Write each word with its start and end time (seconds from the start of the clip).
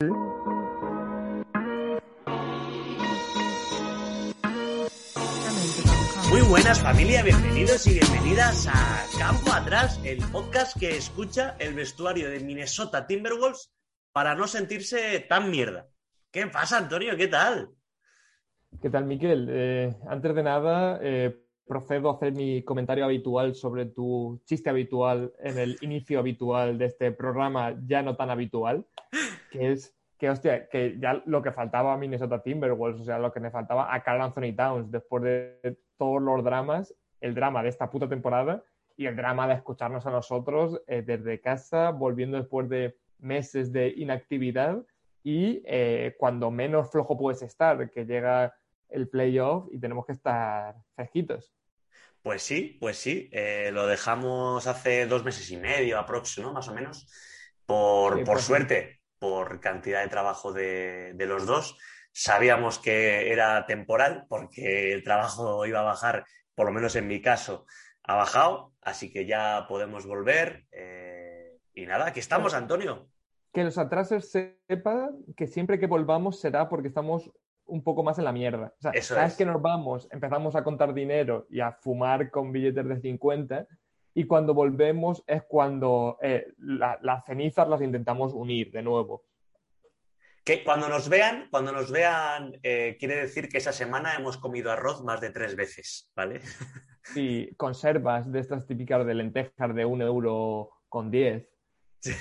Muy 0.00 0.10
buenas 6.48 6.80
familia, 6.80 7.24
bienvenidos 7.24 7.84
y 7.88 7.94
bienvenidas 7.94 8.68
a 8.68 9.04
Campo 9.18 9.50
Atrás, 9.52 10.00
el 10.04 10.18
podcast 10.30 10.78
que 10.78 10.96
escucha 10.96 11.56
el 11.58 11.74
vestuario 11.74 12.30
de 12.30 12.38
Minnesota 12.38 13.08
Timberwolves 13.08 13.74
para 14.12 14.36
no 14.36 14.46
sentirse 14.46 15.18
tan 15.28 15.50
mierda. 15.50 15.88
¿Qué 16.30 16.46
pasa, 16.46 16.78
Antonio? 16.78 17.16
¿Qué 17.16 17.26
tal? 17.26 17.70
¿Qué 18.80 18.90
tal, 18.90 19.04
Miquel? 19.04 19.48
Eh, 19.50 19.96
antes 20.08 20.32
de 20.32 20.42
nada, 20.44 21.00
eh, 21.02 21.36
procedo 21.66 22.10
a 22.10 22.14
hacer 22.14 22.34
mi 22.34 22.62
comentario 22.62 23.04
habitual 23.04 23.56
sobre 23.56 23.86
tu 23.86 24.40
chiste 24.44 24.70
habitual 24.70 25.32
en 25.40 25.58
el 25.58 25.76
inicio 25.80 26.20
habitual 26.20 26.78
de 26.78 26.84
este 26.84 27.10
programa 27.10 27.74
ya 27.84 28.00
no 28.02 28.14
tan 28.14 28.30
habitual, 28.30 28.86
que 29.50 29.72
es 29.72 29.94
que, 30.18 30.28
hostia, 30.28 30.68
que 30.68 30.96
ya 30.98 31.22
lo 31.26 31.42
que 31.42 31.52
faltaba 31.52 31.94
a 31.94 31.96
Minnesota 31.96 32.42
Timberwolves, 32.42 33.00
o 33.00 33.04
sea, 33.04 33.18
lo 33.18 33.32
que 33.32 33.40
me 33.40 33.52
faltaba 33.52 33.94
a 33.94 34.02
Carl 34.02 34.20
Anthony 34.20 34.54
Towns 34.54 34.90
después 34.90 35.22
de 35.22 35.78
todos 35.96 36.20
los 36.20 36.42
dramas, 36.42 36.94
el 37.20 37.34
drama 37.34 37.62
de 37.62 37.68
esta 37.68 37.88
puta 37.90 38.08
temporada 38.08 38.64
y 38.96 39.06
el 39.06 39.14
drama 39.14 39.46
de 39.46 39.54
escucharnos 39.54 40.06
a 40.06 40.10
nosotros 40.10 40.82
eh, 40.88 41.02
desde 41.02 41.40
casa, 41.40 41.90
volviendo 41.90 42.36
después 42.36 42.68
de 42.68 42.96
meses 43.18 43.72
de 43.72 43.94
inactividad 43.96 44.84
y 45.22 45.62
eh, 45.66 46.16
cuando 46.18 46.50
menos 46.50 46.90
flojo 46.90 47.16
puedes 47.16 47.42
estar, 47.42 47.90
que 47.90 48.04
llega 48.04 48.54
el 48.88 49.08
playoff 49.08 49.68
y 49.70 49.78
tenemos 49.78 50.04
que 50.04 50.12
estar 50.12 50.74
fresquitos. 50.96 51.54
Pues 52.22 52.42
sí, 52.42 52.76
pues 52.80 52.96
sí. 52.96 53.28
Eh, 53.32 53.70
lo 53.72 53.86
dejamos 53.86 54.66
hace 54.66 55.06
dos 55.06 55.24
meses 55.24 55.50
y 55.50 55.56
medio, 55.56 55.98
aprox, 55.98 56.38
¿no? 56.38 56.52
Más 56.52 56.68
o 56.68 56.74
menos. 56.74 57.06
Por, 57.66 58.24
por 58.24 58.40
suerte, 58.40 58.97
por 59.18 59.60
cantidad 59.60 60.02
de 60.02 60.08
trabajo 60.08 60.52
de, 60.52 61.12
de, 61.14 61.26
los 61.26 61.46
dos. 61.46 61.78
Sabíamos 62.12 62.78
que 62.78 63.32
era 63.32 63.66
temporal 63.66 64.26
porque 64.28 64.92
el 64.92 65.02
trabajo 65.02 65.66
iba 65.66 65.80
a 65.80 65.84
bajar, 65.84 66.24
por 66.54 66.66
lo 66.66 66.72
menos 66.72 66.96
en 66.96 67.06
mi 67.06 67.20
caso, 67.20 67.66
ha 68.02 68.16
bajado, 68.16 68.72
así 68.80 69.12
que 69.12 69.26
ya 69.26 69.66
podemos 69.68 70.06
volver. 70.06 70.64
Eh, 70.72 71.58
y 71.74 71.86
nada, 71.86 72.06
aquí 72.06 72.20
estamos, 72.20 72.54
Antonio. 72.54 73.08
Que 73.52 73.64
los 73.64 73.78
atrasos 73.78 74.30
sepan 74.30 75.24
que 75.36 75.46
siempre 75.46 75.78
que 75.78 75.86
volvamos 75.86 76.40
será 76.40 76.68
porque 76.68 76.88
estamos 76.88 77.30
un 77.66 77.84
poco 77.84 78.02
más 78.02 78.18
en 78.18 78.24
la 78.24 78.32
mierda. 78.32 78.72
O 78.78 78.80
sea, 78.80 78.90
Eso 78.92 79.14
sabes 79.14 79.32
es. 79.32 79.38
que 79.38 79.44
nos 79.44 79.60
vamos, 79.60 80.08
empezamos 80.10 80.56
a 80.56 80.64
contar 80.64 80.94
dinero 80.94 81.46
y 81.50 81.60
a 81.60 81.72
fumar 81.72 82.30
con 82.30 82.50
billetes 82.50 82.88
de 82.88 83.00
50 83.00 83.66
y 84.18 84.24
cuando 84.24 84.52
volvemos 84.52 85.22
es 85.28 85.44
cuando 85.44 86.18
eh, 86.20 86.48
la, 86.58 86.98
las 87.02 87.24
cenizas 87.24 87.68
las 87.68 87.80
intentamos 87.80 88.32
unir 88.34 88.72
de 88.72 88.82
nuevo. 88.82 89.22
Que 90.44 90.64
cuando 90.64 90.88
nos 90.88 91.08
vean, 91.08 91.46
cuando 91.52 91.70
nos 91.70 91.92
vean, 91.92 92.58
eh, 92.64 92.96
quiere 92.98 93.14
decir 93.14 93.48
que 93.48 93.58
esa 93.58 93.70
semana 93.70 94.16
hemos 94.16 94.36
comido 94.36 94.72
arroz 94.72 95.04
más 95.04 95.20
de 95.20 95.30
tres 95.30 95.54
veces, 95.54 96.10
¿vale? 96.16 96.40
Y 97.14 97.54
conservas 97.54 98.32
de 98.32 98.40
estas 98.40 98.66
típicas 98.66 99.06
de 99.06 99.14
lentejas 99.14 99.72
de 99.72 99.84
un 99.84 100.02
euro 100.02 100.72
con 100.88 101.12
diez, 101.12 101.48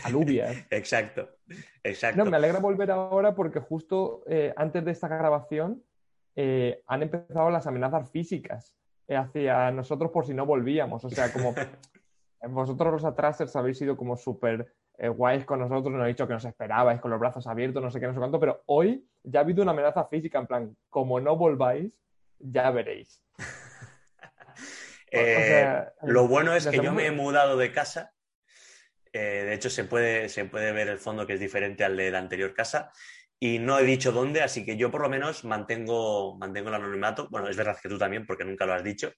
alubias. 0.04 0.56
exacto, 0.70 1.28
exacto. 1.82 2.24
No, 2.24 2.30
me 2.30 2.38
alegra 2.38 2.60
volver 2.60 2.92
ahora 2.92 3.34
porque 3.34 3.60
justo 3.60 4.22
eh, 4.28 4.54
antes 4.56 4.86
de 4.86 4.92
esta 4.92 5.08
grabación 5.08 5.84
eh, 6.36 6.84
han 6.86 7.02
empezado 7.02 7.50
las 7.50 7.66
amenazas 7.66 8.12
físicas 8.12 8.77
hacia 9.16 9.72
nosotros 9.72 10.12
por 10.12 10.26
si 10.26 10.34
no 10.34 10.46
volvíamos. 10.46 11.04
O 11.06 11.10
sea, 11.10 11.32
como 11.32 11.54
vosotros 12.50 12.92
los 12.92 13.06
atrasers 13.06 13.56
habéis 13.56 13.78
sido 13.78 13.96
como 13.96 14.18
súper 14.18 14.74
eh, 14.98 15.10
guays 15.10 15.46
con 15.46 15.60
nosotros, 15.60 15.92
nos 15.92 16.02
habéis 16.02 16.16
dicho 16.16 16.28
que 16.28 16.34
nos 16.34 16.46
esperabais 16.46 17.00
con 17.00 17.12
los 17.12 17.20
brazos 17.20 17.46
abiertos, 17.48 17.84
no 17.84 17.92
sé 17.92 18.00
qué, 18.00 18.08
no 18.08 18.14
sé 18.14 18.20
cuánto, 18.20 18.40
pero 18.40 18.64
hoy 18.66 19.08
ya 19.24 19.40
ha 19.40 19.44
habido 19.44 19.62
una 19.62 19.72
amenaza 19.72 20.06
física, 20.06 20.40
en 20.40 20.48
plan, 20.48 20.78
como 20.90 21.20
no 21.20 21.36
volváis, 21.36 22.02
ya 22.40 22.72
veréis. 22.72 23.22
Eh, 25.10 25.36
o 25.38 25.40
sea, 25.40 25.94
lo 26.02 26.28
bueno 26.28 26.54
es 26.54 26.68
que 26.68 26.82
yo 26.82 26.92
me 26.92 27.06
he 27.06 27.12
mudado 27.12 27.56
de 27.56 27.72
casa. 27.72 28.14
Eh, 29.14 29.46
de 29.46 29.54
hecho, 29.54 29.70
se 29.70 29.86
puede, 29.86 30.28
se 30.28 30.44
puede 30.44 30.74
ver 30.74 30.90
el 30.90 30.98
fondo 30.98 31.26
que 31.26 31.36
es 31.36 31.40
diferente 31.40 31.86
al 31.86 31.96
de 31.96 32.12
la 32.12 32.20
anterior 32.20 32.54
casa. 32.54 32.92
Y 33.40 33.60
no 33.60 33.78
he 33.78 33.84
dicho 33.84 34.12
dónde, 34.12 34.42
así 34.42 34.66
que 34.66 34.78
yo 34.78 34.90
por 34.90 35.02
lo 35.02 35.10
menos 35.10 35.46
mantengo, 35.46 36.36
mantengo 36.38 36.70
el 36.70 36.76
anonimato. 36.76 37.28
Bueno, 37.30 37.48
es 37.48 37.56
verdad 37.56 37.78
que 37.82 37.90
tú 37.90 37.98
también, 37.98 38.26
porque 38.26 38.44
nunca 38.44 38.66
lo 38.66 38.74
has 38.74 38.84
dicho. 38.84 39.12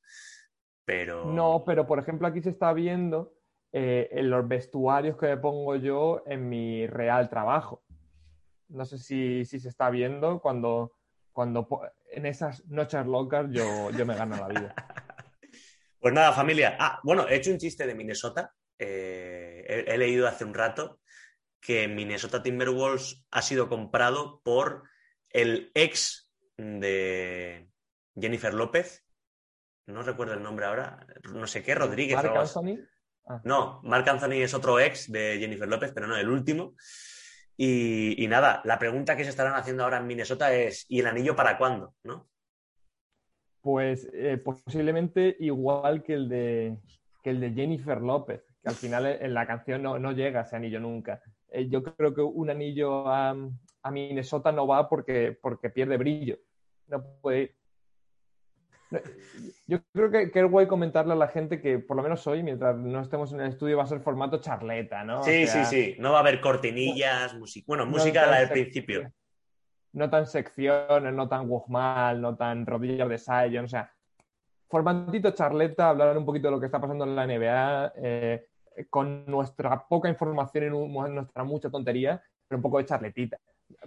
Pero. 0.84 1.26
No, 1.26 1.64
pero 1.66 1.88
por 1.88 2.00
ejemplo, 2.00 2.28
aquí 2.28 2.42
se 2.42 2.50
está 2.50 2.74
viendo 2.74 3.34
eh, 3.72 4.10
en 4.12 4.30
los 4.30 4.48
vestuarios 4.48 5.16
que 5.18 5.28
me 5.28 5.38
pongo 5.38 5.76
yo 5.78 6.24
en 6.26 6.50
mi 6.50 6.86
real 6.88 7.30
trabajo. 7.30 7.84
No 8.68 8.86
sé 8.86 8.98
si, 8.98 9.46
si 9.46 9.60
se 9.60 9.70
está 9.70 9.90
viendo 9.90 10.42
cuando, 10.42 10.94
cuando 11.32 11.68
en 12.12 12.26
esas 12.26 12.66
noches 12.68 13.06
locas 13.06 13.48
yo, 13.52 13.90
yo 13.92 14.06
me 14.06 14.16
gano 14.16 14.36
la 14.36 14.48
vida. 14.48 14.76
Pues 16.02 16.14
nada, 16.14 16.32
familia. 16.32 16.78
Ah, 16.80 17.02
bueno, 17.04 17.28
he 17.28 17.36
hecho 17.36 17.52
un 17.52 17.58
chiste 17.58 17.86
de 17.86 17.94
Minnesota. 17.94 18.56
Eh, 18.78 19.66
he, 19.68 19.94
he, 19.94 19.98
leído 19.98 20.30
hace 20.30 20.46
un 20.46 20.54
rato 20.54 20.99
que 21.62 21.88
Minnesota 21.88 22.42
Timberwolves 22.42 23.26
ha 23.32 23.42
sido 23.42 23.70
comprado 23.70 24.42
por 24.44 24.84
el 25.30 25.72
ex 25.74 26.32
de 26.58 27.70
Jennifer 28.20 28.54
López. 28.54 29.06
No 29.86 30.04
recuerdo 30.04 30.34
el 30.34 30.44
nombre 30.44 30.66
ahora. 30.66 31.06
No 31.34 31.48
sé 31.48 31.64
qué, 31.64 31.76
Rodríguez. 31.76 32.16
¿Mark 32.16 32.38
Anthony? 32.38 32.80
Ah. 33.28 33.42
No, 33.44 33.82
Mark 33.84 34.08
Anthony 34.08 34.42
es 34.44 34.54
otro 34.54 34.80
ex 34.80 35.12
de 35.12 35.38
Jennifer 35.40 35.68
López, 35.68 35.92
pero 35.94 36.08
no, 36.08 36.18
el 36.18 36.30
último. 36.30 36.76
Y, 37.58 38.24
y, 38.24 38.28
nada, 38.28 38.62
la 38.64 38.80
pregunta 38.80 39.18
que 39.18 39.24
se 39.24 39.32
estarán 39.32 39.56
haciendo 39.56 39.84
ahora 39.84 39.98
en 39.98 40.08
Minnesota 40.08 40.54
es: 40.54 40.86
¿y 40.88 41.00
el 41.00 41.08
anillo 41.08 41.36
para 41.36 41.58
cuándo? 41.58 41.96
¿No? 42.04 42.30
Pues 43.62 44.08
eh, 44.14 44.38
posiblemente 44.38 45.36
igual 45.40 46.02
que 46.02 46.14
el, 46.14 46.30
de, 46.30 46.78
que 47.22 47.32
el 47.32 47.42
de 47.42 47.52
Jennifer 47.52 48.00
López, 48.00 48.42
que 48.62 48.70
al 48.70 48.76
final 48.76 49.06
en 49.06 49.34
la 49.34 49.46
canción 49.46 49.84
no, 49.84 50.00
no 50.00 50.14
llega 50.14 50.42
ese 50.42 50.56
anillo 50.56 50.80
nunca. 50.80 51.22
Eh, 51.52 51.68
yo 51.70 51.84
creo 51.84 52.14
que 52.14 52.22
un 52.22 52.50
anillo 52.50 53.08
a, 53.08 53.36
a, 53.84 53.92
Minnesota 53.92 54.52
no 54.52 54.68
va 54.68 54.88
porque, 54.88 55.38
porque 55.42 55.70
pierde 55.70 55.98
brillo. 55.98 56.38
No 56.88 57.04
puede 57.22 57.42
ir. 57.42 57.56
Yo 59.68 59.80
creo 59.94 60.10
que, 60.10 60.32
que, 60.32 60.40
es 60.40 60.50
guay 60.50 60.66
comentarle 60.66 61.14
a 61.14 61.16
la 61.16 61.28
gente 61.28 61.62
que, 61.62 61.78
por 61.78 61.96
lo 61.96 62.02
menos 62.02 62.26
hoy, 62.26 62.42
mientras 62.42 62.76
no 62.76 63.02
estemos 63.02 63.32
en 63.34 63.42
el 63.42 63.50
estudio, 63.50 63.78
va 63.78 63.84
a 63.84 63.88
ser 63.88 64.00
formato 64.00 64.40
charleta, 64.40 65.04
¿no? 65.04 65.24
Sí, 65.24 65.44
o 65.44 65.48
sea, 65.48 65.66
sí, 65.66 65.76
sí. 65.76 65.96
No 66.00 66.12
va 66.12 66.18
a 66.18 66.22
haber 66.22 66.42
cortinillas, 66.42 67.36
música. 67.36 67.66
Bueno, 67.68 67.86
no 67.86 67.92
música 67.92 68.26
la 68.26 68.40
del 68.40 68.50
principio. 68.50 69.12
No 69.94 70.10
tan 70.10 70.26
secciones, 70.26 71.14
no 71.14 71.28
tan 71.28 71.50
Walkman, 71.50 72.22
no 72.22 72.36
tan 72.36 72.66
rodillas 72.66 73.10
de 73.10 73.18
Sion, 73.18 73.66
o 73.66 73.68
sea, 73.68 73.92
formatito 74.68 75.32
charleta, 75.32 75.90
hablar 75.90 76.18
un 76.18 76.26
poquito 76.26 76.48
de 76.48 76.52
lo 76.52 76.60
que 76.60 76.68
está 76.68 76.80
pasando 76.80 77.04
en 77.06 77.16
la 77.16 77.26
NBA, 77.26 77.94
eh, 77.96 78.49
con 78.90 79.26
nuestra 79.26 79.88
poca 79.88 80.10
información 80.10 80.66
y 80.66 80.70
nuestra 81.12 81.44
mucha 81.44 81.70
tontería, 81.70 82.22
pero 82.48 82.58
un 82.58 82.64
poco 82.64 82.78
de 82.78 82.86
charletita. 82.86 83.38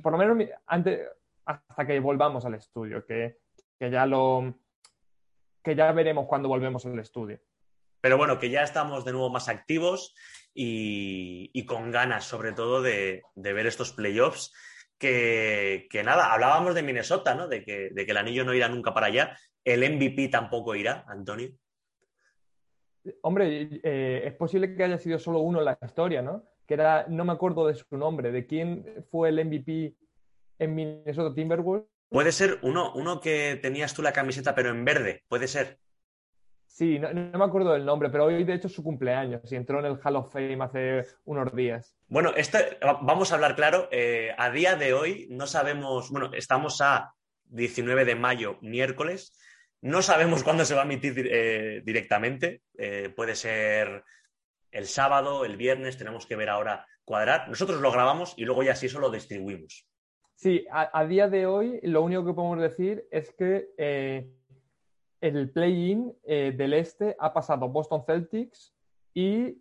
Por 0.03 0.13
lo 0.13 0.19
menos 0.19 0.49
antes, 0.67 1.01
hasta 1.45 1.87
que 1.87 1.99
volvamos 2.01 2.45
al 2.45 2.55
estudio, 2.55 3.05
que, 3.05 3.39
que 3.79 3.91
ya 3.91 4.07
lo 4.07 4.55
que 5.63 5.77
ya 5.77 5.93
veremos 5.93 6.27
cuando 6.27 6.49
volvemos 6.49 6.85
al 6.87 6.99
estudio. 6.99 7.41
Pero 8.01 8.19
bueno, 8.19 8.39
que 8.39 8.51
ya 8.51 8.63
estamos 8.63 9.05
de 9.05 9.13
nuevo 9.13 9.31
más 9.31 9.49
activos 9.49 10.15
y, 10.53 11.65
con 11.67 11.93
ganas, 11.93 12.25
sobre 12.25 12.53
todo, 12.53 12.83
de, 12.83 13.23
de 13.37 13.53
ver 13.53 13.67
estos 13.67 13.93
playoffs. 13.93 14.53
Que, 14.99 15.87
que, 15.91 16.03
nada, 16.03 16.33
hablábamos 16.33 16.75
de 16.75 16.83
Minnesota, 16.83 17.35
¿no? 17.35 17.49
De 17.49 17.65
que, 17.65 17.91
de 17.91 18.05
que 18.05 18.11
el 18.11 18.17
anillo 18.17 18.45
no 18.45 18.55
irá 18.55 18.69
nunca 18.69 18.93
para 18.93 19.07
allá. 19.07 19.39
El 19.65 19.89
MVP 19.89 20.29
tampoco 20.29 20.75
irá, 20.75 21.05
Antonio. 21.09 21.51
Hombre, 23.23 23.81
eh, 23.83 24.23
es 24.25 24.35
posible 24.35 24.75
que 24.75 24.85
haya 24.85 24.99
sido 24.99 25.19
solo 25.19 25.41
uno 25.41 25.59
en 25.59 25.65
la 25.65 25.79
historia, 25.83 26.23
¿no? 26.23 26.45
Que 26.67 26.75
era, 26.75 27.07
no 27.09 27.25
me 27.25 27.33
acuerdo 27.33 27.67
de 27.67 27.75
su 27.75 27.97
nombre, 27.97 28.31
de 28.31 28.47
quién 28.47 29.05
fue 29.11 29.29
el 29.31 29.45
MVP 29.45 29.95
en 30.59 30.75
Minnesota 30.75 31.35
Timberwolves. 31.35 31.89
Puede 32.09 32.33
ser 32.33 32.59
uno, 32.63 32.93
uno 32.95 33.21
que 33.21 33.59
tenías 33.61 33.95
tú 33.95 34.03
la 34.03 34.13
camiseta, 34.13 34.55
pero 34.55 34.71
en 34.71 34.85
verde, 34.85 35.25
puede 35.29 35.49
ser. 35.49 35.79
Sí, 36.67 36.99
no, 36.99 37.13
no, 37.13 37.39
me 37.39 37.45
acuerdo 37.45 37.73
del 37.73 37.85
nombre, 37.85 38.09
pero 38.09 38.25
hoy 38.25 38.45
de 38.45 38.55
hecho 38.55 38.69
es 38.69 38.75
su 38.75 38.83
cumpleaños 38.83 39.41
y 39.53 39.57
entró 39.57 39.79
en 39.81 39.87
el 39.87 39.99
Hall 40.03 40.17
of 40.17 40.33
Fame 40.33 40.59
hace 40.63 41.05
unos 41.25 41.55
días. 41.55 41.95
Bueno, 42.09 42.33
este, 42.35 42.79
vamos 43.03 43.31
a 43.31 43.35
hablar 43.35 43.57
claro. 43.57 43.89
Eh, 43.93 44.35
a 44.39 44.51
día 44.51 44.77
de 44.77 44.95
hoy 44.95 45.27
no 45.31 45.47
sabemos, 45.47 46.11
bueno, 46.11 46.31
estamos 46.33 46.81
a 46.81 47.15
19 47.49 48.07
de 48.07 48.15
mayo, 48.15 48.57
miércoles. 48.63 49.35
No 49.83 50.01
sabemos 50.01 50.43
cuándo 50.45 50.65
se 50.65 50.75
va 50.75 50.83
a 50.83 50.85
emitir 50.85 51.29
eh, 51.31 51.83
directamente. 51.85 52.63
Eh, 52.79 53.13
puede 53.15 53.35
ser 53.35 54.05
el 54.71 54.87
sábado, 54.87 55.45
el 55.45 55.57
viernes, 55.57 55.99
tenemos 55.99 56.27
que 56.27 56.37
ver 56.37 56.49
ahora 56.49 56.87
cuadrar. 57.05 57.49
Nosotros 57.49 57.81
lo 57.81 57.93
grabamos 57.93 58.35
y 58.37 58.45
luego 58.45 58.63
ya 58.63 58.75
sí 58.75 58.87
eso 58.87 59.01
lo 59.01 59.11
distribuimos. 59.11 59.87
Sí, 60.35 60.67
a, 60.73 61.05
día 61.05 61.29
de 61.29 61.47
hoy 61.47 61.79
lo 61.83 62.03
único 62.03 62.25
que 62.25 62.33
podemos 62.33 62.61
decir 62.61 63.07
es 63.11 63.33
que 63.35 63.69
eh, 63.77 64.29
el 65.21 65.53
play-in 65.53 66.13
del 66.25 66.73
este 66.73 67.15
ha 67.21 67.33
pasado 67.33 67.69
Boston 67.69 68.03
Celtics 68.05 68.75
y 69.15 69.61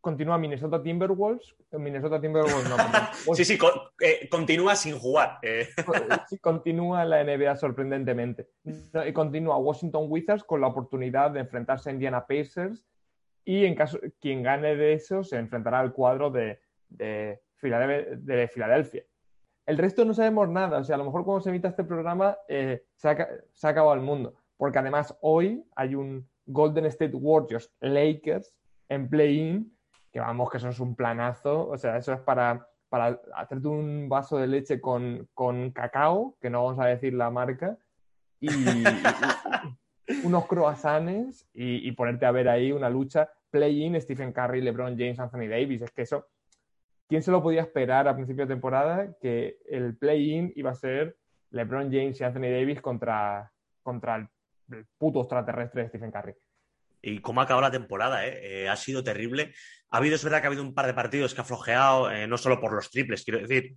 continúa 0.00 0.38
Minnesota 0.38 0.82
Timberwolves. 0.82 1.54
Minnesota 1.72 2.20
Timberwolves 2.20 2.68
no. 2.68 2.76
sí, 3.34 3.44
sí, 3.44 3.58
eh, 4.00 4.28
continúa 4.30 4.76
sin 4.76 4.98
jugar. 4.98 5.38
Eh. 5.42 5.68
Sí, 6.28 6.38
continúa 6.38 7.04
la 7.04 7.24
NBA 7.24 7.56
sorprendentemente. 7.56 8.48
Y 9.06 9.12
continúa 9.12 9.56
Washington 9.56 10.06
Wizards 10.08 10.44
con 10.44 10.60
la 10.60 10.66
oportunidad 10.66 11.30
de 11.30 11.40
enfrentarse 11.40 11.88
a 11.88 11.92
Indiana 11.92 12.26
Pacers. 12.26 12.84
Y 13.44 13.64
en 13.64 13.74
caso 13.74 13.98
quien 14.20 14.42
gane 14.42 14.76
de 14.76 14.92
eso 14.92 15.24
se 15.24 15.36
enfrentará 15.36 15.80
al 15.80 15.92
cuadro 15.92 16.30
de, 16.30 16.60
de, 16.88 17.40
Filadelfia. 17.56 19.04
El 19.66 19.78
resto 19.78 20.04
no 20.04 20.12
sabemos 20.12 20.48
nada. 20.48 20.78
O 20.78 20.84
sea, 20.84 20.96
a 20.96 20.98
lo 20.98 21.04
mejor 21.04 21.24
cuando 21.24 21.42
se 21.42 21.48
emita 21.48 21.68
este 21.68 21.84
programa 21.84 22.36
eh, 22.46 22.84
se, 22.94 23.08
ha, 23.08 23.28
se 23.52 23.66
ha 23.66 23.70
acabado 23.70 23.94
el 23.94 24.02
mundo. 24.02 24.34
Porque 24.56 24.78
además 24.78 25.16
hoy 25.22 25.64
hay 25.76 25.94
un 25.94 26.28
Golden 26.46 26.86
State 26.86 27.14
Warriors 27.14 27.70
Lakers 27.80 28.54
en 28.88 29.08
play-in 29.08 29.77
que 30.12 30.20
vamos, 30.20 30.50
que 30.50 30.58
eso 30.58 30.68
es 30.68 30.80
un 30.80 30.94
planazo, 30.94 31.68
o 31.68 31.76
sea, 31.76 31.96
eso 31.96 32.12
es 32.12 32.20
para, 32.20 32.68
para 32.88 33.20
hacerte 33.34 33.68
un 33.68 34.08
vaso 34.08 34.38
de 34.38 34.46
leche 34.46 34.80
con, 34.80 35.28
cacao, 35.74 36.36
que 36.40 36.50
no 36.50 36.64
vamos 36.64 36.80
a 36.80 36.88
decir 36.88 37.14
la 37.14 37.30
marca, 37.30 37.76
y, 38.40 38.48
unos 40.24 40.46
croissants 40.46 41.48
y, 41.52 41.90
ponerte 41.92 42.26
a 42.26 42.30
ver 42.30 42.48
ahí 42.48 42.72
una 42.72 42.88
lucha. 42.88 43.30
Play-in 43.50 44.00
Stephen 44.00 44.32
Curry, 44.32 44.60
LeBron 44.60 44.96
James, 44.96 45.18
Anthony 45.18 45.48
Davis, 45.48 45.82
es 45.82 45.90
que 45.90 46.02
eso, 46.02 46.26
¿quién 47.08 47.22
se 47.22 47.30
lo 47.30 47.42
podía 47.42 47.62
esperar 47.62 48.08
a 48.08 48.14
principio 48.14 48.46
de 48.46 48.54
temporada 48.54 49.14
que 49.20 49.58
el 49.66 49.96
play-in 49.96 50.52
iba 50.54 50.70
a 50.70 50.74
ser 50.74 51.16
LeBron 51.50 51.90
James 51.90 52.20
y 52.20 52.24
Anthony 52.24 52.50
Davis 52.50 52.80
contra, 52.80 53.52
contra 53.82 54.16
el, 54.16 54.28
el 54.70 54.86
puto 54.98 55.20
extraterrestre 55.20 55.82
de 55.82 55.88
Stephen 55.88 56.10
Curry? 56.10 56.34
Y 57.02 57.20
cómo 57.20 57.40
ha 57.40 57.44
acabado 57.44 57.66
la 57.66 57.70
temporada, 57.70 58.26
¿eh? 58.26 58.64
¿eh? 58.64 58.68
ha 58.68 58.76
sido 58.76 59.02
terrible. 59.02 59.54
Ha 59.90 59.98
habido, 59.98 60.16
es 60.16 60.24
verdad 60.24 60.40
que 60.40 60.46
ha 60.46 60.48
habido 60.48 60.62
un 60.62 60.74
par 60.74 60.86
de 60.86 60.94
partidos 60.94 61.34
que 61.34 61.40
ha 61.40 61.44
flojeado, 61.44 62.10
eh, 62.10 62.26
no 62.26 62.36
solo 62.38 62.60
por 62.60 62.72
los 62.72 62.90
triples, 62.90 63.24
quiero 63.24 63.40
decir. 63.40 63.76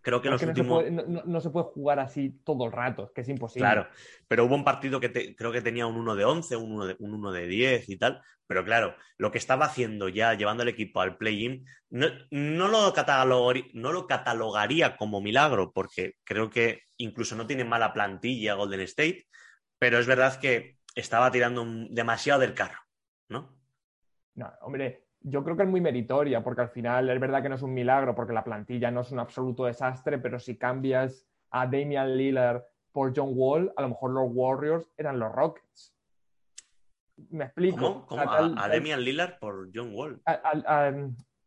Creo 0.00 0.20
que, 0.20 0.28
los 0.28 0.42
últimos. 0.42 0.84
no, 0.90 1.40
se 1.40 1.48
puede 1.48 1.64
jugar 1.64 1.98
así 1.98 2.38
todo 2.44 2.66
el 2.66 2.72
rato, 2.72 3.10
que 3.14 3.22
es 3.22 3.28
imposible. 3.30 3.66
Claro, 3.66 3.88
pero 4.28 4.44
hubo 4.44 4.54
un 4.54 4.62
partido 4.62 5.00
que 5.00 5.34
creo 5.34 5.50
que 5.50 5.62
tenía 5.62 5.86
un 5.86 5.96
1 5.96 6.14
de 6.14 6.24
11, 6.26 6.56
un 6.56 6.72
1 6.72 6.86
de, 6.88 6.96
un 6.98 7.14
1 7.14 7.32
de 7.32 7.46
10 7.46 7.88
y 7.88 7.96
tal. 7.96 8.20
Pero 8.46 8.66
claro, 8.66 8.94
lo 9.16 9.32
que 9.32 9.38
estaba 9.38 9.64
haciendo 9.64 10.10
ya, 10.10 10.34
llevando 10.34 10.62
el 10.62 10.68
equipo 10.68 11.00
al 11.00 11.16
play-in, 11.16 11.64
no, 11.88 12.08
no, 12.30 12.68
lo 12.68 12.92
no 13.72 13.92
lo 13.92 14.06
catalogaría 14.06 14.98
como 14.98 15.22
milagro, 15.22 15.72
porque 15.72 16.16
creo 16.22 16.50
que 16.50 16.82
incluso 16.98 17.34
no 17.34 17.46
tiene 17.46 17.64
mala 17.64 17.94
plantilla 17.94 18.52
Golden 18.54 18.80
State, 18.80 19.26
pero 19.78 19.98
es 19.98 20.06
verdad 20.06 20.38
que 20.38 20.76
estaba 20.94 21.30
tirando 21.30 21.64
demasiado 21.90 22.40
del 22.40 22.54
carro, 22.54 22.78
¿no? 23.28 23.54
No, 24.34 24.52
hombre, 24.62 25.06
yo 25.20 25.42
creo 25.42 25.56
que 25.56 25.62
es 25.62 25.68
muy 25.68 25.80
meritoria, 25.80 26.42
porque 26.42 26.62
al 26.62 26.68
final 26.68 27.08
es 27.08 27.20
verdad 27.20 27.42
que 27.42 27.48
no 27.48 27.54
es 27.54 27.62
un 27.62 27.72
milagro, 27.72 28.14
porque 28.14 28.32
la 28.32 28.44
plantilla 28.44 28.90
no 28.90 29.00
es 29.00 29.10
un 29.10 29.18
absoluto 29.18 29.64
desastre, 29.64 30.18
pero 30.18 30.38
si 30.38 30.56
cambias 30.56 31.26
a 31.50 31.66
Damian 31.66 32.16
Lillard 32.16 32.62
por 32.92 33.12
John 33.16 33.32
Wall, 33.34 33.72
a 33.76 33.82
lo 33.82 33.88
mejor 33.88 34.10
los 34.10 34.28
Warriors 34.28 34.88
eran 34.96 35.18
los 35.18 35.32
Rockets. 35.32 35.94
¿Me 37.30 37.44
explico? 37.44 38.06
¿Cómo? 38.06 38.22
¿A, 38.22 38.68
Damian 38.68 39.00
Lillard 39.00 39.38
por 39.38 39.70
John 39.74 39.94
Wall? 39.94 40.20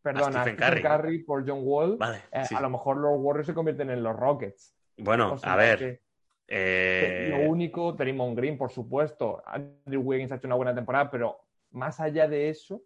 perdón, 0.01 0.37
a 0.37 0.41
Stephen, 0.43 0.81
Curry. 0.81 1.23
por 1.23 1.47
John 1.47 1.59
Wall. 1.61 1.97
Vale, 1.97 2.23
eh, 2.31 2.43
A 2.55 2.61
lo 2.61 2.69
mejor 2.69 2.97
los 2.97 3.11
Warriors 3.17 3.47
se 3.47 3.53
convierten 3.53 3.89
en 3.89 4.01
los 4.01 4.15
Rockets. 4.15 4.73
Bueno, 4.97 5.35
a 5.43 5.55
ver. 5.55 6.01
Eh, 6.47 7.27
lo 7.29 7.49
único, 7.49 7.91
Draymond 7.91 8.37
Green, 8.37 8.57
por 8.57 8.71
supuesto. 8.71 9.43
Andrew 9.45 10.01
Wiggins 10.01 10.31
ha 10.31 10.35
hecho 10.35 10.47
una 10.47 10.55
buena 10.55 10.73
temporada, 10.73 11.11
pero 11.11 11.41
más 11.71 11.99
allá 11.99 12.27
de 12.27 12.49
eso, 12.49 12.81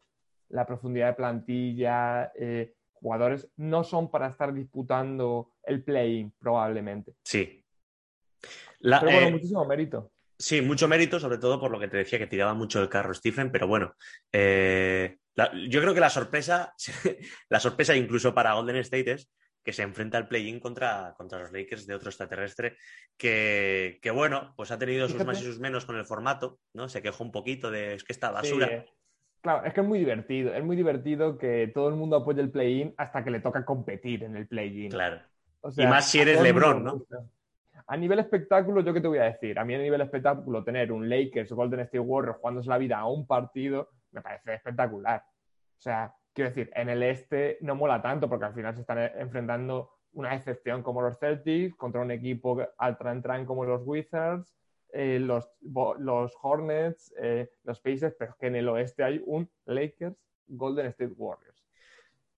la 0.50 0.66
profundidad 0.66 1.08
de 1.08 1.14
plantilla, 1.14 2.32
eh, 2.36 2.74
jugadores, 2.94 3.50
no 3.58 3.84
son 3.84 4.10
para 4.10 4.28
estar 4.28 4.54
disputando 4.54 5.54
el 5.64 5.84
play 5.84 6.32
probablemente. 6.40 7.14
Sí. 7.24 7.64
pero 8.82 9.02
bueno, 9.04 9.28
eh, 9.28 9.32
muchísimo 9.32 9.66
mérito. 9.66 10.12
Sí, 10.38 10.62
mucho 10.62 10.88
mérito, 10.88 11.20
sobre 11.20 11.38
todo 11.38 11.60
por 11.60 11.70
lo 11.70 11.80
que 11.80 11.88
te 11.88 11.98
decía, 11.98 12.18
que 12.18 12.26
tiraba 12.26 12.56
mucho 12.56 12.82
el 12.82 12.90
carro 12.90 13.14
Stephen, 13.14 13.52
pero 13.52 13.68
bueno, 13.68 13.94
yo 14.34 15.82
creo 15.82 15.94
que 15.94 16.00
la 16.00 16.10
sorpresa, 16.10 16.74
la 17.50 17.60
sorpresa 17.60 17.96
incluso 17.96 18.34
para 18.34 18.54
Golden 18.54 18.78
State 18.78 19.12
es 19.12 19.30
que 19.64 19.74
se 19.74 19.84
enfrenta 19.84 20.18
al 20.18 20.28
play-in 20.28 20.60
contra, 20.60 21.14
contra 21.18 21.40
los 21.40 21.52
Lakers 21.52 21.86
de 21.86 21.96
otro 21.96 22.10
extraterrestre, 22.10 22.78
que, 23.18 24.00
bueno, 24.14 24.54
pues 24.56 24.72
ha 24.72 24.80
tenido 24.80 25.08
sus 25.08 25.24
más 25.26 25.42
y 25.42 25.46
sus 25.46 25.60
menos 25.60 25.86
con 25.86 25.98
el 25.98 26.06
formato, 26.06 26.60
¿no? 26.74 26.90
Se 26.90 27.02
quejó 27.02 27.24
un 27.24 27.32
poquito 27.32 27.70
de 27.70 27.94
es 27.94 28.04
que 28.04 28.14
está 28.14 28.32
basura. 28.32 28.68
Eh, 28.68 28.86
claro, 29.42 29.66
es 29.66 29.74
que 29.74 29.82
es 29.82 29.88
muy 29.88 30.00
divertido, 30.00 30.54
es 30.54 30.64
muy 30.64 30.76
divertido 30.76 31.38
que 31.38 31.72
todo 31.74 31.90
el 31.90 31.96
mundo 31.96 32.18
apoye 32.18 32.42
el 32.42 32.52
play-in 32.52 32.94
hasta 32.98 33.24
que 33.24 33.32
le 33.32 33.40
toca 33.40 33.66
competir 33.66 34.24
en 34.24 34.36
el 34.36 34.48
play-in. 34.48 34.92
Claro. 34.92 35.22
y 35.78 35.86
más 35.86 36.10
si 36.10 36.20
eres 36.20 36.42
LeBron, 36.42 36.84
¿no? 36.84 37.06
A 37.88 37.98
nivel 37.98 38.20
espectáculo, 38.20 38.82
¿yo 38.82 38.94
qué 38.94 39.02
te 39.02 39.08
voy 39.08 39.18
a 39.18 39.24
decir? 39.24 39.60
A 39.60 39.66
mí 39.66 39.76
a 39.76 39.80
nivel 39.80 40.02
espectáculo, 40.02 40.64
tener 40.64 40.92
un 40.92 41.10
Lakers 41.10 41.52
Golden 41.52 41.82
State 41.82 42.00
Warriors 42.00 42.38
jugándose 42.38 42.70
la 42.70 42.78
vida 42.78 42.98
a 42.98 43.08
un 43.08 43.28
partido 43.28 43.90
me 44.12 44.22
parece 44.22 44.54
espectacular. 44.54 45.24
O 45.24 45.82
sea, 45.82 46.14
Quiero 46.34 46.50
decir, 46.50 46.72
en 46.76 46.90
el 46.90 47.04
este 47.04 47.58
no 47.62 47.76
mola 47.76 48.02
tanto 48.02 48.30
porque 48.30 48.46
al 48.46 48.54
final 48.54 48.74
se 48.74 48.82
están 48.82 49.00
enfrentando 49.18 49.92
una 50.14 50.36
excepción 50.36 50.84
como 50.84 51.02
los 51.02 51.18
Celtics 51.20 51.76
contra 51.76 52.02
un 52.02 52.12
equipo 52.12 52.62
al 52.78 52.98
tran 52.98 53.46
como 53.46 53.66
los 53.66 53.82
Wizards, 53.86 54.54
eh, 54.94 55.20
los, 55.20 55.50
los, 55.62 56.34
Hornets, 56.42 57.14
eh, 57.22 57.50
los 57.64 57.80
Pacers, 57.80 58.16
pero 58.18 58.32
es 58.32 58.38
que 58.38 58.48
en 58.48 58.56
el 58.56 58.68
oeste 58.68 59.04
hay 59.04 59.22
un 59.26 59.50
Lakers 59.66 60.18
Golden 60.48 60.88
State 60.88 61.14
Warriors. 61.16 61.66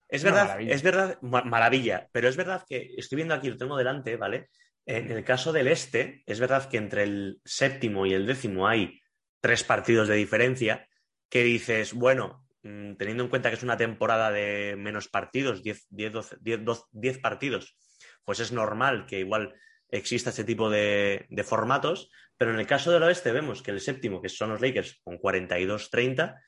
Es 0.08 0.24
verdad, 0.24 0.62
es 0.62 0.84
verdad, 0.84 1.20
maravilla, 1.22 2.08
pero 2.12 2.28
es 2.28 2.38
verdad 2.38 2.64
que 2.68 2.94
estoy 2.98 3.16
viendo 3.16 3.34
aquí, 3.34 3.50
lo 3.50 3.58
tengo 3.58 3.76
delante, 3.76 4.16
¿vale? 4.16 4.50
En 4.86 5.10
el 5.10 5.24
caso 5.24 5.52
del 5.52 5.68
este, 5.68 6.22
es 6.28 6.40
verdad 6.40 6.70
que 6.70 6.78
entre 6.78 7.04
el 7.04 7.42
séptimo 7.44 8.06
y 8.06 8.14
el 8.14 8.28
décimo 8.28 8.68
hay 8.68 9.00
tres 9.40 9.64
partidos 9.64 10.08
de 10.08 10.16
diferencia 10.16 10.88
que 11.30 11.44
dices, 11.44 11.94
bueno, 11.94 12.43
teniendo 12.64 13.24
en 13.24 13.30
cuenta 13.30 13.50
que 13.50 13.58
es 13.58 13.64
una 13.64 13.78
temporada 13.78 14.32
de 14.32 14.76
menos 14.78 15.10
partidos, 15.10 15.62
10, 15.62 15.88
10, 15.92 17.18
partidos, 17.20 17.78
pues 18.24 18.40
es 18.40 18.54
normal 18.54 19.06
que 19.06 19.20
igual 19.20 19.54
exista 19.90 20.30
este 20.30 20.46
tipo 20.46 20.70
de, 20.70 21.28
formatos, 21.46 22.10
pero 22.38 22.54
en 22.54 22.60
el 22.60 22.66
caso 22.68 22.92
del 22.92 23.04
oeste 23.04 23.34
vemos 23.34 23.62
que 23.62 23.72
el 23.72 23.82
séptimo, 23.82 24.22
que 24.22 24.30
son 24.30 24.50
los 24.50 24.62
Lakers, 24.62 25.02
con 25.04 25.20
42-30, 25.20 26.42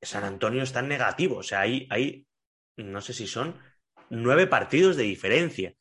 San 0.00 0.24
Antonio 0.24 0.62
está 0.62 0.80
en 0.80 0.88
negativo, 0.88 1.38
o 1.38 1.42
sea, 1.42 1.60
hay, 1.60 1.86
hay, 1.90 2.26
no 2.76 3.00
sé 3.00 3.12
si 3.12 3.26
son 3.26 3.58
nueve 4.08 4.46
partidos 4.46 4.96
de 4.96 5.02
diferencia. 5.02 5.74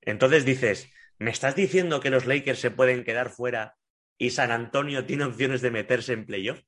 Entonces 0.00 0.44
dices, 0.44 0.90
¿me 1.18 1.30
estás 1.30 1.56
diciendo 1.56 2.00
que 2.00 2.10
los 2.10 2.26
Lakers 2.26 2.60
se 2.60 2.70
pueden 2.70 3.04
quedar 3.04 3.28
fuera 3.28 3.76
y 4.18 4.30
San 4.30 4.52
Antonio 4.52 5.04
tiene 5.04 5.24
opciones 5.24 5.62
de 5.62 5.72
meterse 5.72 6.12
en 6.12 6.26
playoff? 6.26 6.62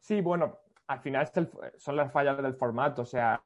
Sí, 0.00 0.20
bueno, 0.20 0.60
al 0.88 1.00
final 1.00 1.30
son 1.76 1.96
las 1.96 2.10
fallas 2.10 2.42
del 2.42 2.54
formato. 2.54 3.02
O 3.02 3.06
sea, 3.06 3.40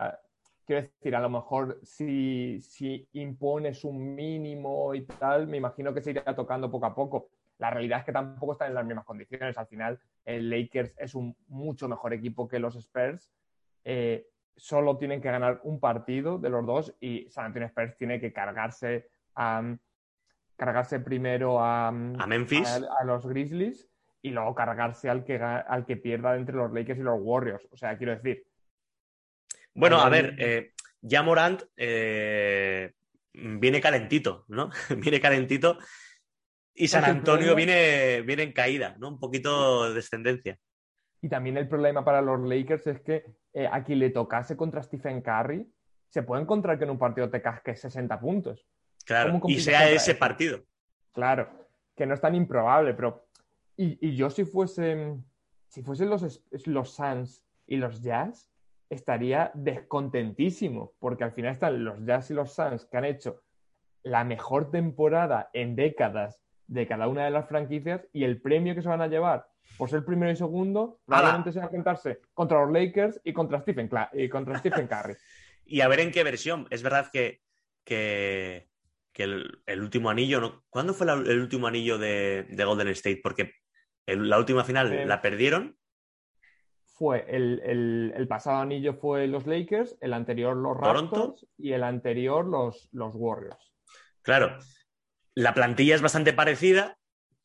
quiero 0.64 0.82
decir, 0.82 1.14
a 1.14 1.20
lo 1.20 1.28
mejor 1.28 1.80
si, 1.82 2.60
si 2.60 3.06
impones 3.12 3.84
un 3.84 4.14
mínimo 4.14 4.94
y 4.94 5.04
tal, 5.04 5.48
me 5.48 5.56
imagino 5.56 5.92
que 5.92 6.00
se 6.00 6.12
irá 6.12 6.34
tocando 6.34 6.70
poco 6.70 6.86
a 6.86 6.94
poco. 6.94 7.28
La 7.58 7.70
realidad 7.70 8.00
es 8.00 8.04
que 8.04 8.12
tampoco 8.12 8.52
están 8.52 8.68
en 8.68 8.74
las 8.74 8.86
mismas 8.86 9.04
condiciones. 9.04 9.58
Al 9.58 9.66
final, 9.66 10.00
el 10.24 10.48
Lakers 10.48 10.94
es 10.96 11.14
un 11.14 11.36
mucho 11.48 11.88
mejor 11.88 12.12
equipo 12.12 12.48
que 12.48 12.60
los 12.60 12.76
Spurs. 12.76 13.30
Eh, 13.84 14.28
solo 14.56 14.96
tienen 14.96 15.20
que 15.20 15.30
ganar 15.30 15.60
un 15.64 15.80
partido 15.80 16.38
de 16.38 16.48
los 16.48 16.64
dos 16.64 16.94
y 17.00 17.28
San 17.30 17.46
Antonio 17.46 17.66
Spurs 17.66 17.96
tiene 17.96 18.20
que 18.20 18.32
cargarse 18.32 19.08
a, 19.34 19.76
cargarse 20.56 21.00
primero 21.00 21.60
a, 21.60 21.88
a 21.88 22.26
Memphis, 22.26 22.68
a 22.68 23.04
los 23.04 23.26
Grizzlies 23.26 23.91
y 24.22 24.30
luego 24.30 24.54
cargarse 24.54 25.10
al 25.10 25.24
que, 25.24 25.36
al 25.36 25.84
que 25.84 25.96
pierda 25.96 26.36
entre 26.36 26.54
los 26.54 26.72
Lakers 26.72 27.00
y 27.00 27.02
los 27.02 27.18
Warriors. 27.20 27.68
O 27.70 27.76
sea, 27.76 27.98
quiero 27.98 28.14
decir. 28.14 28.44
Bueno, 29.74 30.00
a 30.00 30.08
ver, 30.08 30.36
eh, 30.38 30.72
ya 31.00 31.22
Morant 31.22 31.62
eh, 31.76 32.92
viene 33.32 33.80
calentito, 33.80 34.44
¿no? 34.48 34.70
viene 34.98 35.20
calentito 35.20 35.78
y 36.74 36.88
San 36.88 37.04
Antonio 37.04 37.54
viene, 37.54 38.22
viene 38.22 38.44
en 38.44 38.52
caída, 38.52 38.96
¿no? 38.98 39.08
Un 39.08 39.18
poquito 39.18 39.88
de 39.88 39.94
descendencia. 39.94 40.58
Y 41.20 41.28
también 41.28 41.56
el 41.56 41.68
problema 41.68 42.04
para 42.04 42.20
los 42.20 42.40
Lakers 42.40 42.86
es 42.86 43.00
que 43.00 43.24
eh, 43.52 43.68
a 43.70 43.84
quien 43.84 43.98
le 43.98 44.10
tocase 44.10 44.56
contra 44.56 44.82
Stephen 44.82 45.20
Curry, 45.20 45.70
se 46.08 46.22
puede 46.22 46.42
encontrar 46.42 46.78
que 46.78 46.84
en 46.84 46.90
un 46.90 46.98
partido 46.98 47.30
te 47.30 47.40
casque 47.40 47.76
60 47.76 48.18
puntos. 48.20 48.66
Claro, 49.04 49.40
y 49.46 49.60
sea 49.60 49.90
ese 49.90 50.14
partido. 50.14 50.62
Claro, 51.12 51.48
que 51.96 52.06
no 52.06 52.14
es 52.14 52.20
tan 52.20 52.34
improbable, 52.34 52.94
pero 52.94 53.28
y, 53.76 54.14
yo 54.14 54.30
si 54.30 54.44
fuesen, 54.44 55.24
si 55.68 55.82
fuesen 55.82 56.10
los, 56.10 56.42
los 56.66 56.94
Suns 56.94 57.44
y 57.66 57.76
los 57.76 58.02
Jazz, 58.02 58.50
estaría 58.90 59.50
descontentísimo, 59.54 60.92
porque 60.98 61.24
al 61.24 61.32
final 61.32 61.52
están 61.52 61.84
los 61.84 62.04
Jazz 62.04 62.30
y 62.30 62.34
los 62.34 62.52
Suns 62.52 62.86
que 62.86 62.96
han 62.96 63.06
hecho 63.06 63.42
la 64.02 64.24
mejor 64.24 64.70
temporada 64.70 65.50
en 65.52 65.76
décadas 65.76 66.42
de 66.66 66.86
cada 66.86 67.08
una 67.08 67.24
de 67.24 67.30
las 67.30 67.48
franquicias 67.48 68.06
y 68.12 68.24
el 68.24 68.40
premio 68.40 68.74
que 68.74 68.82
se 68.82 68.88
van 68.88 69.00
a 69.00 69.06
llevar 69.06 69.46
por 69.76 69.88
ser 69.90 70.04
primero 70.04 70.32
y 70.32 70.36
segundo 70.36 71.00
probablemente 71.04 71.52
sea 71.52 71.64
enfrentarse 71.64 72.20
contra 72.34 72.64
los 72.64 72.72
Lakers 72.72 73.20
y 73.24 73.32
contra 73.32 73.60
Stephen, 73.60 73.90
y 74.12 74.28
contra 74.28 74.58
Stephen 74.58 74.86
Curry. 74.86 75.14
y 75.64 75.80
a 75.80 75.88
ver 75.88 76.00
en 76.00 76.10
qué 76.10 76.22
versión. 76.24 76.66
Es 76.70 76.82
verdad 76.82 77.10
que, 77.12 77.42
que, 77.84 78.68
el, 79.16 79.80
último 79.80 80.10
anillo, 80.10 80.40
¿no? 80.40 80.64
¿cuándo 80.68 80.94
fue 80.94 81.06
el 81.06 81.40
último 81.40 81.66
anillo 81.66 81.98
de, 81.98 82.46
Golden 82.64 82.88
State? 82.88 83.20
Porque 83.22 83.54
la 84.06 84.38
última 84.38 84.64
final 84.64 84.92
eh, 84.92 85.06
la 85.06 85.20
perdieron. 85.20 85.76
Fue 86.84 87.24
el, 87.28 88.26
pasado 88.28 88.58
anillo 88.58 88.94
fue 88.94 89.26
los 89.26 89.46
Lakers, 89.46 89.96
el 90.00 90.12
anterior 90.12 90.56
los 90.56 90.76
Raptors 90.76 91.46
y 91.56 91.72
el 91.72 91.82
anterior 91.82 92.46
los, 92.46 92.88
los 92.92 93.14
Warriors. 93.14 93.72
Claro, 94.22 94.58
la 95.34 95.54
plantilla 95.54 95.94
es 95.94 96.02
bastante 96.02 96.32
parecida, 96.32 96.98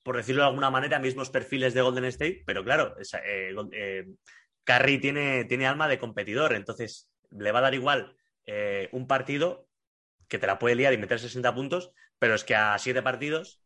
por 0.04 0.18
decirlo 0.18 0.42
de 0.42 0.50
alguna 0.50 0.70
manera, 0.70 1.00
mismos 1.00 1.30
perfiles 1.30 1.74
de 1.74 1.82
Golden 1.82 2.06
State, 2.06 2.44
pero 2.46 2.64
claro, 2.64 2.96
eh, 3.00 3.54
eh, 3.72 4.06
Curry 4.64 5.00
tiene, 5.00 5.46
tiene, 5.46 5.68
alma 5.68 5.88
de 5.88 5.98
competidor, 5.98 6.54
entonces 6.54 7.10
le 7.32 7.52
va 7.52 7.60
a 7.60 7.64
dar 7.64 7.74
igual 7.74 8.16
eh, 8.46 8.90
un 8.92 9.08
partido 9.08 9.68
que 10.28 10.40
te 10.40 10.48
la 10.48 10.60
puede 10.60 10.76
liar 10.76 10.94
y 10.94 10.98
meter 10.98 11.20
60 11.20 11.54
puntos, 11.56 11.92
pero 12.20 12.36
es 12.36 12.44
que 12.44 12.56
a 12.56 12.78
siete 12.78 13.02
partidos 13.02 13.62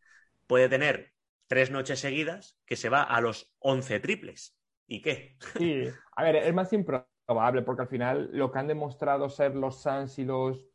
puede 0.48 0.70
tener 0.70 1.14
tres 1.52 1.70
noches 1.70 2.00
seguidas 2.00 2.58
que 2.66 2.78
se 2.78 2.88
va 2.88 3.04
a 3.04 3.20
los 3.20 3.54
11 3.60 4.00
triples. 4.00 4.58
¿Y 4.88 5.02
qué? 5.02 5.36
Sí, 5.58 5.84
a 6.16 6.24
ver, 6.24 6.38
es 6.38 6.54
más 6.54 6.72
improbable 6.72 7.62
porque 7.64 7.82
al 7.82 7.90
final 7.90 8.30
lo 8.32 8.50
que 8.50 8.60
han 8.60 8.68
demostrado 8.68 9.28
ser 9.28 9.54
los 9.58 9.82
Suns 9.82 10.18
y 10.18 10.24
los 10.24 10.66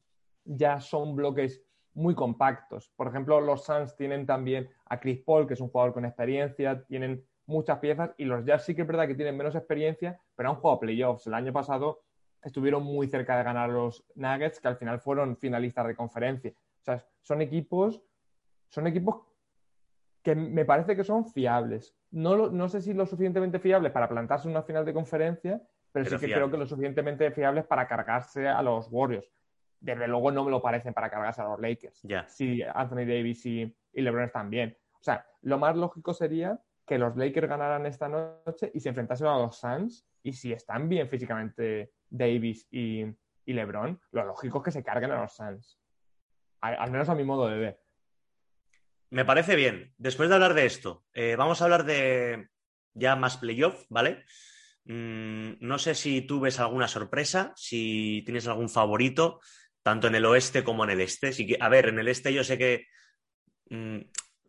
ya 0.45 0.83
son 0.83 1.17
bloques 1.17 1.63
muy 1.95 2.15
compactos. 2.15 2.93
Por 2.95 3.09
ejemplo, 3.09 3.41
los 3.41 3.65
Suns 3.65 3.97
tienen 3.97 4.27
también 4.27 4.69
a 4.85 5.01
Chris 5.01 5.23
Paul, 5.25 5.47
que 5.47 5.55
es 5.55 5.63
un 5.63 5.71
jugador 5.71 5.95
con 5.95 6.05
experiencia, 6.05 6.85
tienen 6.85 7.25
muchas 7.47 7.79
piezas 7.79 8.11
y 8.19 8.27
los 8.27 8.45
Jazz 8.45 8.67
sí 8.67 8.75
que 8.75 8.83
es 8.83 8.87
verdad 8.87 9.07
que 9.07 9.15
tienen 9.15 9.35
menos 9.35 9.55
experiencia, 9.55 10.21
pero 10.35 10.51
han 10.51 10.57
jugado 10.57 10.81
playoffs. 10.81 11.27
El 11.27 11.33
año 11.33 11.55
pasado 11.55 12.03
estuvieron 12.43 12.83
muy 12.83 13.09
cerca 13.09 13.39
de 13.39 13.45
ganar 13.45 13.71
los 13.71 14.05
Nuggets, 14.15 14.61
que 14.61 14.69
al 14.69 14.77
final 14.77 15.01
fueron 15.01 15.39
finalistas 15.39 15.87
de 15.87 15.97
conferencia. 15.97 16.51
O 16.51 16.85
sea, 16.85 17.03
son 17.23 17.41
equipos, 17.41 18.03
son 18.69 18.87
equipos 18.87 19.25
que 20.27 20.35
me 20.35 20.65
parece 20.65 20.97
que 20.97 21.05
son 21.05 21.25
fiables. 21.25 21.95
No, 22.11 22.49
no 22.51 22.69
sé 22.69 22.83
si 22.83 22.93
lo 22.93 23.07
suficientemente 23.07 23.61
fiables 23.61 23.93
para 23.93 24.09
plantarse 24.09 24.49
en 24.49 24.55
una 24.55 24.65
final 24.65 24.85
de 24.85 24.93
conferencia, 24.93 25.63
pero, 25.93 26.05
sí 26.07 26.17
que 26.19 26.33
creo 26.33 26.51
que 26.51 26.57
lo 26.57 26.67
suficientemente 26.67 27.31
fiables 27.31 27.65
para 27.65 27.87
cargarse 27.87 28.49
a 28.49 28.61
los 28.61 28.89
Warriors 28.91 29.31
desde 29.79 30.09
luego 30.09 30.33
no 30.33 30.45
me 30.45 30.51
lo 30.51 30.61
parecen 30.61 30.93
para 30.93 31.09
cargarse 31.09 31.43
a 31.43 31.45
los 31.45 31.61
Lakers. 31.61 32.03
Si 32.27 32.61
Anthony 32.61 33.07
Davis 33.07 33.47
y, 33.47 33.73
LeBron 33.93 34.25
están 34.25 34.51
bien. 34.51 34.77
O 34.95 35.03
sea, 35.03 35.25
lo 35.43 35.59
más 35.59 35.77
lógico 35.77 36.13
sería 36.13 36.61
que 36.85 36.99
los 36.99 37.17
Lakers 37.17 37.49
ganaran 37.49 37.87
esta 37.87 38.09
noche 38.09 38.73
y 38.75 38.81
se 38.81 38.89
enfrentasen 38.89 39.29
a 39.29 39.39
los 39.39 39.57
Suns. 39.57 40.09
Y 40.25 40.33
si 40.33 40.53
están 40.53 40.89
bien 40.89 41.09
físicamente 41.09 41.93
Davis 42.11 42.67
y, 42.73 43.05
LeBron, 43.47 44.01
lo 44.11 44.25
lógico 44.25 44.59
es 44.59 44.65
que 44.65 44.71
se 44.73 44.83
carguen 44.83 45.13
a 45.13 45.21
los 45.21 45.33
Suns. 45.37 45.79
Al, 46.63 46.91
menos 46.91 47.09
a 47.09 47.15
mi 47.15 47.23
modo 47.23 47.47
de 47.47 47.59
ver. 47.59 47.81
Me 49.11 49.25
parece 49.25 49.57
bien. 49.57 49.95
Después 49.99 50.29
de 50.29 50.35
hablar 50.35 50.55
de 50.55 50.67
esto, 50.67 51.05
eh, 51.13 51.37
vamos 51.37 51.61
a 51.61 51.65
hablar 51.65 51.85
de 51.85 52.49
ya 52.95 53.17
más 53.17 53.37
playoff, 53.37 53.85
¿vale? 53.89 54.25
Mm, 54.85 55.55
no 55.61 55.79
sé 55.79 55.95
si 55.95 56.23
tú 56.23 56.41
ves 56.41 56.61
alguna 56.61 56.89
sorpresa, 56.89 57.53
si 57.57 58.23
tienes 58.25 58.47
algún 58.47 58.69
favorito 58.69 59.41
tanto 59.83 60.09
en 60.09 60.17
el 60.17 60.25
oeste 60.25 60.65
como 60.65 60.85
en 60.85 60.91
el 60.91 61.01
este. 61.01 61.31
que, 61.33 61.57
a 61.61 61.69
ver, 61.69 61.89
en 61.89 61.99
el 61.99 62.09
este 62.09 62.33
yo 62.33 62.43
sé 62.43 62.59
que 62.59 62.87
mm, 63.71 63.99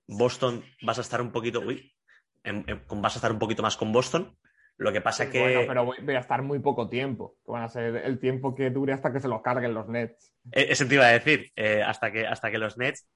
Boston 0.08 0.64
vas 0.82 0.98
a 0.98 1.02
estar 1.02 1.22
un 1.22 1.32
poquito, 1.32 1.60
uy, 1.60 1.94
vas 2.90 3.16
a 3.16 3.18
estar 3.18 3.32
un 3.32 3.40
poquito 3.40 3.62
más 3.62 3.78
con 3.78 3.92
Boston. 3.92 4.36
Lo 4.78 4.92
que 4.92 5.02
pasa 5.02 5.30
que. 5.30 5.40
Bueno, 5.40 5.62
pero 5.68 5.86
voy, 5.86 6.16
a 6.16 6.20
estar 6.20 6.44
muy 6.44 6.60
poco 6.60 6.88
tiempo. 6.88 7.38
Que 7.46 7.52
van 7.52 7.64
a 7.64 7.70
ser 7.70 7.96
el 7.98 8.20
tiempo 8.20 8.54
que 8.54 8.70
dure 8.70 8.94
hasta 8.94 9.12
que 9.12 9.20
se 9.20 9.28
los 9.28 9.42
carguen 9.42 9.74
los 9.74 9.88
Nets. 9.88 10.34
E, 10.52 10.68
eso 10.70 10.88
te 10.88 10.96
iba 10.96 11.06
a 11.06 11.12
decir. 11.12 11.52
Eh, 11.56 11.82
hasta, 11.84 12.12
que, 12.12 12.28
hasta 12.28 12.52
que 12.52 12.60
los 12.60 12.78
Nets, 12.78 13.08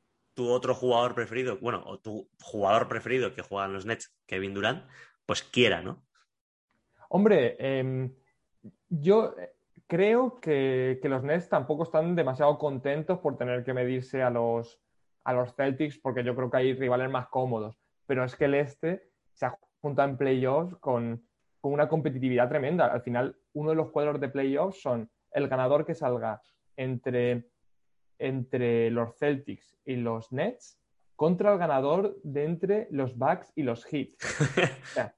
tu 0.42 0.50
otro 0.50 0.74
jugador 0.74 1.14
preferido, 1.14 1.60
bueno, 1.62 1.84
o 1.86 2.00
tu 2.00 2.28
jugador 2.42 2.88
preferido 2.88 3.36
que 3.36 3.44
juega 3.44 3.68
en 3.68 3.74
los 3.74 3.86
Nets, 3.86 4.12
Kevin 4.26 4.56
Durant, 4.56 4.84
pues 5.28 5.44
quiera, 5.44 5.84
¿no? 5.84 6.04
Hombre, 7.10 7.56
em, 7.60 8.12
yo 8.90 9.36
creo 9.86 10.40
que, 10.40 11.00
los 11.04 11.22
Nets 11.22 11.48
tampoco 11.48 11.84
están 11.84 12.16
demasiado 12.16 12.58
contentos 12.58 13.20
por 13.20 13.38
tener 13.38 13.64
que 13.64 13.74
medirse 13.74 14.24
a 14.24 14.32
los, 14.32 14.82
a 15.24 15.34
los 15.34 15.54
Celtics, 15.54 16.00
porque 16.00 16.24
yo 16.24 16.36
creo 16.36 16.50
que 16.50 16.58
hay 16.58 16.74
rivales 16.74 17.12
más 17.12 17.28
cómodos. 17.28 17.78
Pero 18.08 18.24
es 18.24 18.36
que 18.36 18.46
el 18.46 18.56
este 18.56 19.12
se 19.34 19.46
ha 19.46 19.56
juntado 19.80 20.10
en 20.10 20.18
playoffs 20.18 20.76
con, 20.78 21.24
con 21.60 21.72
una 21.72 21.88
competitividad 21.88 22.50
tremenda. 22.50 22.88
Al 22.88 23.04
final, 23.04 23.38
uno 23.54 23.70
de 23.70 23.76
los 23.76 23.92
cuadros 23.92 24.20
de 24.20 24.30
playoffs 24.30 24.82
son 24.82 25.08
el 25.34 25.48
ganador 25.48 25.86
que 25.86 25.94
salga 25.94 26.42
entre, 26.78 27.51
entre 28.22 28.90
los 28.92 29.18
Celtics 29.18 29.78
y 29.86 29.96
los 29.96 30.32
Nets 30.32 30.80
contra 31.16 31.54
el 31.54 31.60
ganador 31.60 32.18
de 32.24 32.46
entre 32.46 32.88
los 32.92 33.18
Bucks 33.18 33.52
y 33.56 33.64
los 33.64 33.86
Heat. 33.86 34.10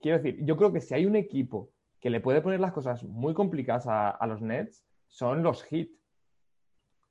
quiero 0.00 0.18
decir, 0.18 0.44
yo 0.44 0.56
creo 0.56 0.72
que 0.72 0.80
si 0.80 0.94
hay 0.94 1.06
un 1.06 1.16
equipo 1.16 1.70
que 2.00 2.10
le 2.10 2.20
puede 2.20 2.40
poner 2.40 2.60
las 2.60 2.72
cosas 2.72 3.04
muy 3.04 3.34
complicadas 3.34 3.86
a, 3.88 4.26
los 4.26 4.40
Nets 4.40 4.84
son 5.06 5.42
los 5.42 5.64
Heat. 5.64 5.88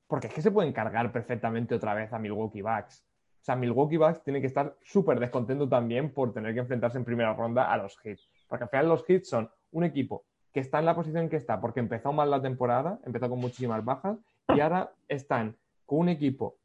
Porque 0.06 0.28
es 0.28 0.34
que 0.34 0.42
se 0.42 0.50
pueden 0.50 0.72
cargar 0.72 1.12
perfectamente 1.12 1.74
otra 1.74 1.94
vez 1.94 2.12
a 2.12 2.18
Milwaukee 2.18 2.62
Bucks. 2.62 3.04
O 3.40 3.44
sea, 3.44 3.56
Milwaukee 3.56 3.98
Bucks 3.98 4.22
tiene 4.22 4.40
que 4.40 4.46
estar 4.46 4.76
súper 4.82 5.20
descontento 5.20 5.68
también 5.68 6.12
por 6.12 6.32
tener 6.32 6.54
que 6.54 6.60
enfrentarse 6.60 6.98
en 6.98 7.04
primera 7.04 7.34
ronda 7.34 7.70
a 7.70 7.76
los 7.76 7.98
Heat. 7.98 8.18
Porque 8.48 8.64
al 8.64 8.70
final 8.70 8.88
los 8.88 9.04
Heat 9.04 9.24
son 9.24 9.50
un 9.70 9.84
equipo 9.84 10.24
que 10.52 10.60
está 10.60 10.78
en 10.78 10.86
la 10.86 10.94
posición 10.94 11.28
que 11.28 11.36
está 11.36 11.60
porque 11.60 11.80
empezó 11.80 12.12
mal 12.12 12.30
la 12.30 12.40
temporada, 12.40 12.98
empezó 13.04 13.28
con 13.28 13.38
muchísimas 13.38 13.84
bajas, 13.84 14.18
y 14.54 14.60
ahora 14.60 14.92
están 15.08 15.56
con 15.86 16.00
un 16.00 16.08
equipo 16.08 16.56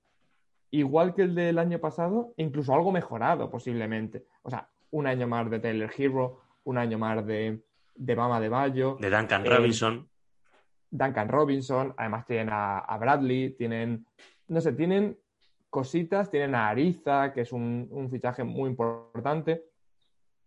igual 0.71 1.13
que 1.13 1.23
el 1.23 1.35
del 1.35 1.59
año 1.59 1.79
pasado, 1.79 2.33
incluso 2.37 2.73
algo 2.73 2.91
mejorado 2.91 3.49
posiblemente. 3.49 4.25
O 4.41 4.49
sea, 4.49 4.69
un 4.91 5.05
año 5.05 5.27
más 5.27 5.49
de 5.49 5.59
Taylor 5.59 5.91
Hero, 5.95 6.41
un 6.63 6.77
año 6.77 6.97
más 6.97 7.25
de, 7.25 7.61
de 7.95 8.15
Mama 8.15 8.39
de 8.39 8.49
Bayo. 8.49 8.97
De 8.99 9.09
Duncan 9.09 9.45
Robinson. 9.45 10.09
Duncan 10.89 11.27
Robinson, 11.27 11.93
además 11.97 12.25
tienen 12.25 12.49
a, 12.51 12.97
Bradley, 12.99 13.51
tienen, 13.51 14.05
no 14.47 14.61
sé, 14.61 14.73
tienen 14.73 15.17
cositas, 15.69 16.29
tienen 16.29 16.53
a 16.53 16.69
Ariza, 16.69 17.33
que 17.33 17.41
es 17.41 17.51
un, 17.51 18.07
fichaje 18.11 18.43
muy 18.43 18.69
importante, 18.69 19.65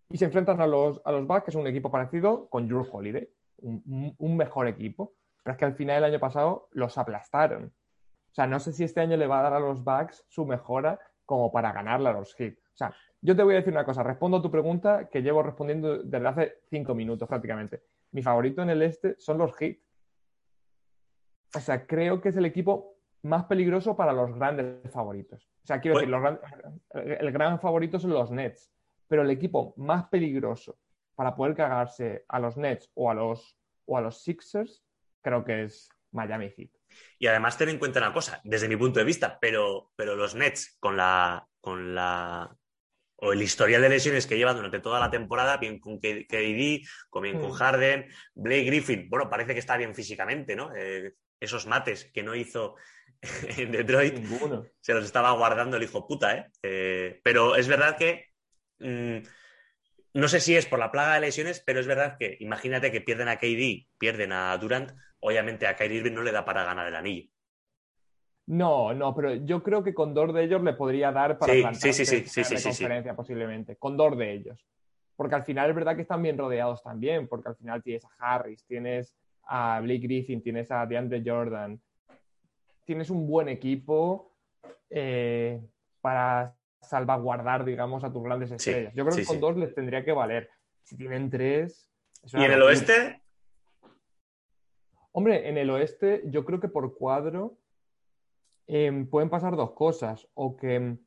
y 0.09 0.19
se 0.19 0.27
enfrentan 0.27 0.61
a 0.61 0.67
los, 0.69 1.01
a 1.05 1.11
los 1.11 1.27
Bucks, 1.27 1.45
que 1.45 1.51
es 1.51 1.57
un 1.57 1.67
equipo 1.67 1.91
parecido 1.91 2.49
con 2.49 2.69
Drew 2.69 2.87
Holiday, 2.89 3.29
un, 3.59 4.37
mejor 4.37 4.69
equipo, 4.69 5.15
pero 5.47 5.53
es 5.53 5.59
que 5.61 5.65
al 5.65 5.77
final 5.77 6.03
del 6.03 6.11
año 6.11 6.19
pasado 6.19 6.69
los 6.73 6.99
aplastaron. 6.99 7.67
O 7.67 8.35
sea, 8.35 8.49
no 8.49 8.59
sé 8.59 8.73
si 8.73 8.83
este 8.83 9.01
año 9.01 9.17
le 9.17 9.29
va 9.29 9.39
a 9.39 9.43
dar 9.45 9.53
a 9.53 9.61
los 9.61 9.85
Bucks 9.85 10.25
su 10.27 10.45
mejora 10.45 10.99
como 11.25 11.53
para 11.53 11.71
ganarle 11.71 12.09
a 12.09 12.15
los 12.15 12.35
Heat. 12.35 12.55
O 12.55 12.77
sea, 12.77 12.93
yo 13.21 13.37
te 13.37 13.45
voy 13.45 13.55
a 13.55 13.59
decir 13.59 13.73
una 13.73 13.85
cosa, 13.85 14.03
respondo 14.03 14.39
a 14.39 14.43
tu 14.43 14.51
pregunta 14.51 15.09
que 15.09 15.23
llevo 15.23 15.45
respondiendo 15.45 16.03
desde 16.03 16.27
hace 16.27 16.59
cinco 16.69 16.97
minutos 16.97 17.29
prácticamente. 17.29 17.85
Mi 18.11 18.25
favorito 18.25 18.61
en 18.61 18.71
el 18.71 18.83
este 18.83 19.15
son 19.21 19.39
los 19.39 19.55
Heat. 19.55 19.77
O 21.55 21.61
sea, 21.61 21.87
creo 21.87 22.21
que 22.21 22.31
es 22.31 22.37
el 22.37 22.47
equipo 22.47 22.97
más 23.23 23.45
peligroso 23.45 23.95
para 23.95 24.13
los 24.13 24.35
grandes 24.35 24.91
favoritos. 24.91 25.49
O 25.63 25.67
sea, 25.69 25.81
quiero 25.81 26.01
decir, 26.01 26.13
el 26.93 27.31
gran 27.31 27.61
favorito 27.61 28.01
son 28.01 28.11
los 28.11 28.33
Nets, 28.33 28.73
pero 29.07 29.23
el 29.23 29.31
equipo 29.31 29.75
más 29.77 30.09
peligroso 30.09 30.77
para 31.15 31.37
poder 31.37 31.55
cagarse 31.55 32.25
a 32.27 32.41
los 32.41 32.57
Nets 32.57 32.91
o 32.95 33.13
a 33.13 33.15
los, 33.15 33.57
o 33.85 33.97
a 33.97 34.01
los 34.01 34.25
Sixers, 34.25 34.83
creo 35.23 35.45
que 35.45 35.65
es 35.65 35.89
Miami 36.13 36.51
Heat. 36.57 36.71
Y 37.19 37.27
además 37.27 37.59
ten 37.59 37.69
en 37.69 37.79
cuenta 37.79 38.01
una 38.01 38.13
cosa, 38.13 38.41
desde 38.45 38.69
mi 38.69 38.77
punto 38.77 38.99
de 38.99 39.05
vista, 39.05 39.39
pero, 39.41 39.93
pero 39.97 40.17
los 40.17 40.35
Nets 40.35 40.77
con 40.81 40.97
la, 40.97 41.47
con 41.61 41.95
la 41.95 42.57
o 43.19 43.33
el 43.33 43.43
historial 43.43 43.83
de 43.83 43.89
lesiones 43.89 44.27
que 44.27 44.37
llevan 44.37 44.57
durante 44.57 44.81
toda 44.81 45.01
la 45.01 45.11
temporada, 45.11 45.57
bien 45.57 45.79
con 45.81 45.99
KD, 45.99 46.83
con 47.09 47.23
bien 47.23 47.39
con 47.39 47.51
mm. 47.51 47.55
Harden, 47.55 48.07
Blake 48.35 48.65
Griffin, 48.65 49.09
bueno, 49.09 49.31
parece 49.31 49.55
que 49.55 49.61
está 49.61 49.77
bien 49.77 49.95
físicamente, 49.95 50.55
¿no? 50.55 50.75
Eh, 50.77 51.15
esos 51.41 51.67
mates 51.67 52.11
que 52.13 52.23
no 52.23 52.35
hizo 52.35 52.77
en 53.57 53.73
Detroit, 53.73 54.23
se 54.81 54.95
los 54.95 55.05
estaba 55.05 55.33
guardando 55.33 55.77
el 55.77 55.83
hijo 55.83 56.07
puta, 56.07 56.37
¿eh? 56.37 56.51
eh 56.63 57.21
pero 57.23 57.57
es 57.57 57.67
verdad 57.69 57.97
que 57.97 58.27
mm, 58.79 59.27
no 60.17 60.29
sé 60.29 60.41
si 60.41 60.57
es 60.57 60.65
por 60.67 60.79
la 60.79 60.91
plaga 60.91 61.15
de 61.15 61.21
lesiones, 61.21 61.63
pero 61.65 61.79
es 61.79 61.87
verdad 61.87 62.17
que 62.19 62.39
imagínate 62.41 62.91
que 62.91 63.03
pierden 63.03 63.29
a 63.29 63.37
KD, 63.37 63.87
pierden 63.99 64.33
a 64.33 64.57
Durant, 64.57 64.93
obviamente 65.21 65.67
a 65.67 65.77
Kyrie 65.77 65.99
Irving 65.99 66.15
no 66.15 66.23
le 66.23 66.33
da 66.33 66.45
para 66.45 66.65
ganar 66.65 66.89
el 66.89 66.97
anillo. 66.97 67.29
No, 68.47 68.95
no, 68.95 69.15
pero 69.15 69.35
yo 69.35 69.63
creo 69.63 69.83
que 69.83 69.93
con 69.93 70.15
dos 70.15 70.33
de 70.33 70.45
ellos 70.45 70.63
le 70.63 70.73
podría 70.73 71.13
dar 71.13 71.39
para 71.39 71.53
sí, 71.75 71.93
sí, 71.93 72.07
sí, 72.07 72.25
sí, 72.27 72.45
sí, 72.45 72.63
conferencia 72.63 73.15
posiblemente, 73.15 73.77
con 73.77 73.97
dos 73.97 74.17
de 74.17 74.33
ellos. 74.33 74.67
Porque 75.17 75.35
al 75.35 75.45
final 75.45 75.69
es 75.69 75.77
verdad 75.77 75.97
que 75.97 76.03
están 76.03 76.23
bien 76.23 76.39
rodeados 76.39 76.83
también, 76.83 77.29
porque 77.29 77.49
al 77.49 77.57
final 77.57 77.83
tienes 77.83 78.05
a 78.05 78.11
Harris, 78.19 78.65
tienes 78.65 79.15
a 79.43 79.81
Blake 79.81 80.01
Griffin, 80.01 80.43
tienes 80.43 80.71
a 80.71 80.87
DeAndre 80.87 81.23
Jordan, 81.25 81.79
tienes 82.85 83.11
un 83.11 83.27
buen 83.27 83.49
equipo 83.49 84.33
eh, 84.89 85.61
para 86.01 86.56
salvaguardar, 86.89 87.65
digamos, 87.65 88.05
a 88.05 88.13
tus 88.13 88.23
grandes 88.23 88.51
estrellas. 88.51 88.95
Yo 88.95 89.05
creo 89.05 89.17
que 89.17 89.25
con 89.25 89.41
dos 89.41 89.57
les 89.57 89.75
tendría 89.75 90.05
que 90.05 90.13
valer. 90.13 90.51
Si 90.83 90.97
tienen 90.97 91.31
tres. 91.31 91.91
¿Y 92.33 92.45
en 92.45 92.53
el 92.53 92.63
oeste? 92.63 93.23
Hombre, 95.13 95.49
en 95.49 95.59
el 95.59 95.71
oeste, 95.71 96.23
yo 96.27 96.45
creo 96.45 96.61
que 96.61 96.69
por 96.69 96.97
cuadro 96.97 97.59
em, 98.67 99.09
pueden 99.09 99.31
pasar 99.31 99.57
dos 99.57 99.73
cosas. 99.73 100.29
O 100.35 100.57
que 100.57 100.75
em, 100.75 100.99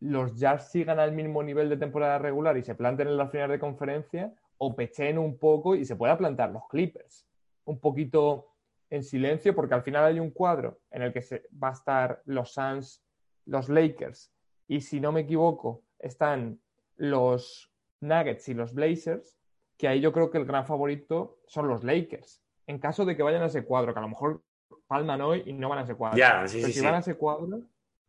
los 0.00 0.38
Jazz 0.38 0.70
sigan 0.70 0.98
al 0.98 1.12
mismo 1.12 1.42
nivel 1.42 1.68
de 1.68 1.76
temporada 1.76 2.18
regular 2.18 2.56
y 2.56 2.62
se 2.62 2.74
planten 2.74 3.08
en 3.08 3.16
las 3.16 3.30
finales 3.30 3.54
de 3.54 3.60
conferencia, 3.60 4.34
o 4.58 4.74
pecheen 4.74 5.18
un 5.18 5.38
poco 5.38 5.74
y 5.74 5.84
se 5.84 5.96
pueda 5.96 6.16
plantar 6.16 6.50
los 6.50 6.68
Clippers. 6.68 7.26
Un 7.64 7.80
poquito 7.80 8.52
en 8.90 9.02
silencio, 9.02 9.54
porque 9.54 9.74
al 9.74 9.82
final 9.82 10.04
hay 10.04 10.20
un 10.20 10.30
cuadro 10.30 10.80
en 10.90 11.02
el 11.02 11.12
que 11.12 11.22
se, 11.22 11.48
va 11.62 11.70
a 11.70 11.72
estar 11.72 12.22
los 12.26 12.52
Suns, 12.52 13.02
los 13.46 13.68
Lakers, 13.68 14.31
y 14.72 14.80
si 14.80 15.00
no 15.00 15.12
me 15.12 15.20
equivoco, 15.20 15.82
están 15.98 16.58
los 16.96 17.70
Nuggets 18.00 18.48
y 18.48 18.54
los 18.54 18.72
Blazers, 18.72 19.38
que 19.76 19.86
ahí 19.86 20.00
yo 20.00 20.14
creo 20.14 20.30
que 20.30 20.38
el 20.38 20.46
gran 20.46 20.64
favorito 20.64 21.40
son 21.46 21.68
los 21.68 21.84
Lakers. 21.84 22.42
En 22.66 22.78
caso 22.78 23.04
de 23.04 23.14
que 23.14 23.22
vayan 23.22 23.42
a 23.42 23.46
ese 23.46 23.66
cuadro, 23.66 23.92
que 23.92 23.98
a 23.98 24.02
lo 24.02 24.08
mejor 24.08 24.42
palman 24.86 25.20
hoy 25.20 25.42
y 25.44 25.52
no 25.52 25.68
van 25.68 25.80
a 25.80 25.82
ese 25.82 25.94
cuadro. 25.94 26.16
Pero 26.16 26.48
si 26.48 26.80
van 26.80 26.94
a 26.94 26.98
ese 27.00 27.16
cuadro, 27.16 27.60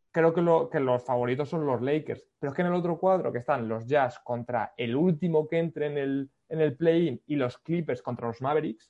creo 0.10 0.34
que, 0.34 0.42
que, 0.72 0.80
los 0.80 1.04
favoritos 1.04 1.50
son 1.50 1.66
los 1.66 1.82
Lakers. 1.82 2.26
Pero 2.40 2.52
es 2.52 2.56
que 2.56 2.62
en 2.62 2.70
el 2.70 2.76
otro 2.76 2.98
cuadro, 2.98 3.34
que 3.34 3.40
están 3.40 3.68
los 3.68 3.86
Jazz 3.86 4.20
contra 4.20 4.74
el 4.78 4.96
último 4.96 5.50
que 5.50 5.60
entre 5.60 5.88
en 5.88 5.98
el, 5.98 6.32
en 6.48 6.62
el 6.62 6.78
play-in 6.78 7.22
y 7.28 7.36
los 7.36 7.58
Clippers 7.58 8.02
contra 8.02 8.28
los 8.28 8.42
Mavericks, 8.42 8.90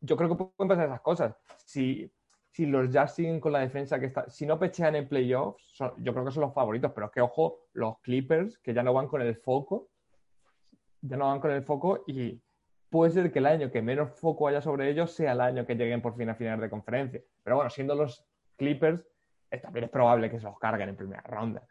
yo 0.00 0.16
creo 0.16 0.30
que 0.30 0.34
pueden 0.34 0.68
pasar 0.68 0.86
esas 0.86 1.00
cosas. 1.00 1.36
Si, 1.64 2.12
si 2.52 2.66
los 2.66 2.90
Jazz 2.90 3.14
siguen 3.14 3.40
con 3.40 3.52
la 3.52 3.60
defensa 3.60 3.98
que 3.98 4.06
está, 4.06 4.28
si 4.28 4.46
no 4.46 4.58
pechean 4.58 4.94
en 4.94 5.08
playoffs, 5.08 5.74
yo 5.98 6.12
creo 6.12 6.24
que 6.24 6.30
son 6.30 6.42
los 6.42 6.54
favoritos, 6.54 6.92
pero 6.94 7.06
es 7.06 7.12
que 7.12 7.20
ojo, 7.22 7.66
los 7.72 7.98
Clippers, 8.00 8.58
que 8.58 8.74
ya 8.74 8.82
no 8.82 8.92
van 8.92 9.08
con 9.08 9.22
el 9.22 9.34
foco, 9.36 9.88
ya 11.00 11.16
no 11.16 11.28
van 11.28 11.40
con 11.40 11.50
el 11.50 11.64
foco 11.64 12.04
y 12.06 12.40
puede 12.90 13.10
ser 13.10 13.32
que 13.32 13.38
el 13.38 13.46
año 13.46 13.70
que 13.70 13.80
menos 13.80 14.20
foco 14.20 14.48
haya 14.48 14.60
sobre 14.60 14.90
ellos 14.90 15.12
sea 15.12 15.32
el 15.32 15.40
año 15.40 15.66
que 15.66 15.74
lleguen 15.74 16.02
por 16.02 16.14
fin 16.14 16.28
a 16.28 16.34
final 16.34 16.60
de 16.60 16.68
conferencia. 16.68 17.22
Pero 17.42 17.56
bueno, 17.56 17.70
siendo 17.70 17.94
los 17.94 18.24
Clippers, 18.56 19.02
también 19.62 19.84
es 19.84 19.90
probable 19.90 20.30
que 20.30 20.38
se 20.38 20.44
los 20.44 20.58
carguen 20.58 20.90
en 20.90 20.96
primera 20.96 21.22
ronda. 21.22 21.66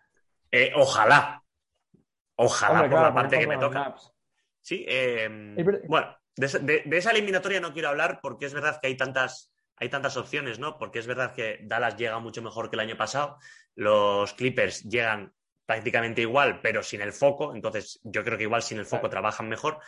Eh, 0.52 0.72
ojalá. 0.76 1.44
Ojalá 2.36 2.90
por 2.90 3.02
la 3.02 3.14
parte 3.14 3.40
que 3.40 3.48
me 3.48 3.58
toca. 3.58 3.96
Sí, 4.60 4.84
eh, 4.88 5.56
bueno, 5.88 6.16
de, 6.36 6.84
esa 6.92 7.12
eliminatoria 7.12 7.60
no 7.60 7.74
quiero 7.74 7.90
hablar 7.90 8.20
porque 8.22 8.46
es 8.46 8.54
verdad 8.54 8.80
que 8.82 8.88
hay 8.88 8.98
tantas, 8.98 9.51
hay 9.82 9.90
tantas 9.90 10.16
opciones, 10.16 10.60
¿no? 10.60 10.78
Porque 10.78 11.00
es 11.00 11.08
verdad 11.08 11.34
que 11.34 11.60
Dallas 11.64 11.98
llega 11.98 12.20
mucho 12.20 12.44
mejor 12.44 12.70
que 12.70 12.76
el 12.76 12.82
año 12.82 12.96
pasado, 12.96 13.40
los 13.74 14.32
Clippers 14.34 14.84
llegan 14.84 15.34
prácticamente 15.66 16.22
igual, 16.22 16.62
pero 16.62 16.84
sin 16.84 17.02
el 17.02 17.12
foco, 17.12 17.56
entonces 17.56 18.00
yo 18.04 18.24
creo 18.24 18.38
que 18.38 18.44
igual 18.44 18.62
sin 18.62 18.78
el 18.78 18.86
foco 18.86 19.10
trabajan 19.10 19.50
mejor. 19.50 19.80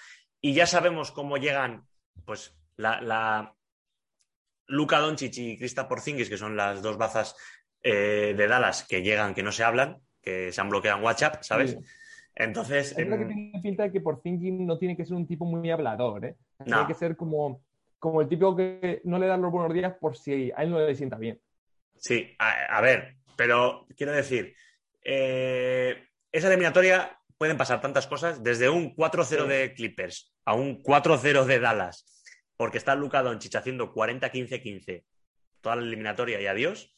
Y 0.42 0.56
ya 0.56 0.66
sabemos 0.66 1.12
cómo 1.12 1.38
llegan, 1.38 1.86
pues, 2.26 2.58
la, 2.76 3.02
la... 3.02 3.56
Luka 4.66 4.98
Doncic 4.98 5.38
y 5.38 5.58
Krista 5.60 5.88
Porzingis, 5.88 6.30
que 6.30 6.38
son 6.38 6.58
las 6.58 6.82
dos 6.82 6.98
bazas 6.98 7.36
eh, 7.84 8.34
de 8.36 8.48
Dallas 8.48 8.86
que 8.90 9.04
llegan, 9.04 9.36
que 9.36 9.44
no 9.44 9.52
se 9.52 9.64
hablan, 9.64 10.00
que 10.24 10.52
se 10.52 10.60
han 10.60 10.70
bloqueado 10.70 10.98
en 10.98 11.04
WhatsApp, 11.04 11.44
¿sabes? 11.44 11.78
Entonces. 12.34 12.98
Es 12.98 13.08
lo 13.08 13.18
que 13.20 13.26
tiene 13.26 13.60
pinta 13.62 13.84
de 13.84 13.92
que 13.92 14.02
por 14.02 14.24
thinking 14.24 14.66
no 14.66 14.80
tiene 14.80 14.98
que 14.98 15.06
ser 15.06 15.16
un 15.16 15.28
tipo 15.28 15.46
muy 15.46 15.70
hablador, 15.70 16.26
¿eh? 16.26 16.36
Tiene 16.66 16.88
que 16.88 16.96
ser 16.96 17.16
como, 17.16 17.62
como 18.04 18.20
el 18.20 18.28
tipo 18.28 18.54
que 18.54 19.00
no 19.06 19.18
le 19.18 19.28
da 19.28 19.38
los 19.38 19.50
buenos 19.50 19.74
días 19.74 19.94
por 19.98 20.18
si 20.18 20.52
a 20.58 20.64
él 20.64 20.72
no 20.72 20.78
le 20.78 20.94
sienta 20.94 21.16
bien. 21.16 21.40
Sí, 21.96 22.36
a, 22.38 22.82
ver, 22.82 23.16
pero 23.38 23.88
quiero 23.96 24.12
decir, 24.12 24.54
eh, 25.06 26.10
esa 26.30 26.50
eliminatoria 26.50 27.18
pueden 27.38 27.56
pasar 27.56 27.80
tantas 27.80 28.06
cosas, 28.06 28.44
desde 28.44 28.68
un 28.68 28.94
4-0 28.94 29.46
de 29.46 29.74
Clippers 29.74 30.36
a 30.44 30.54
un 30.54 30.84
4-0 30.84 31.46
de 31.46 31.62
Dallas, 31.62 32.06
porque 32.58 32.78
está 32.78 32.94
Luka 32.94 33.24
Doncic 33.24 33.56
haciendo 33.56 33.94
40-15-15 33.94 35.06
toda 35.62 35.78
la 35.78 35.84
eliminatoria 35.84 36.42
y 36.42 36.48
adiós, 36.48 36.94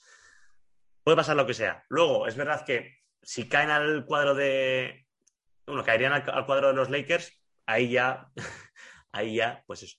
puede 1.04 1.18
pasar 1.18 1.36
lo 1.36 1.46
que 1.46 1.54
sea. 1.54 1.86
Luego, 1.88 2.26
es 2.26 2.36
verdad 2.36 2.66
que 2.66 2.98
si 3.22 3.48
caen 3.48 3.70
al 3.70 4.08
cuadro 4.08 4.34
de, 4.34 5.06
bueno, 5.68 5.84
caerían 5.84 6.14
al, 6.14 6.48
cuadro 6.48 6.70
de 6.70 6.74
los 6.74 6.90
Lakers, 6.90 7.32
ahí 7.68 7.92
ya, 7.92 8.32
ahí 9.12 9.36
ya, 9.36 9.64
pues 9.68 9.84
eso. 9.84 9.98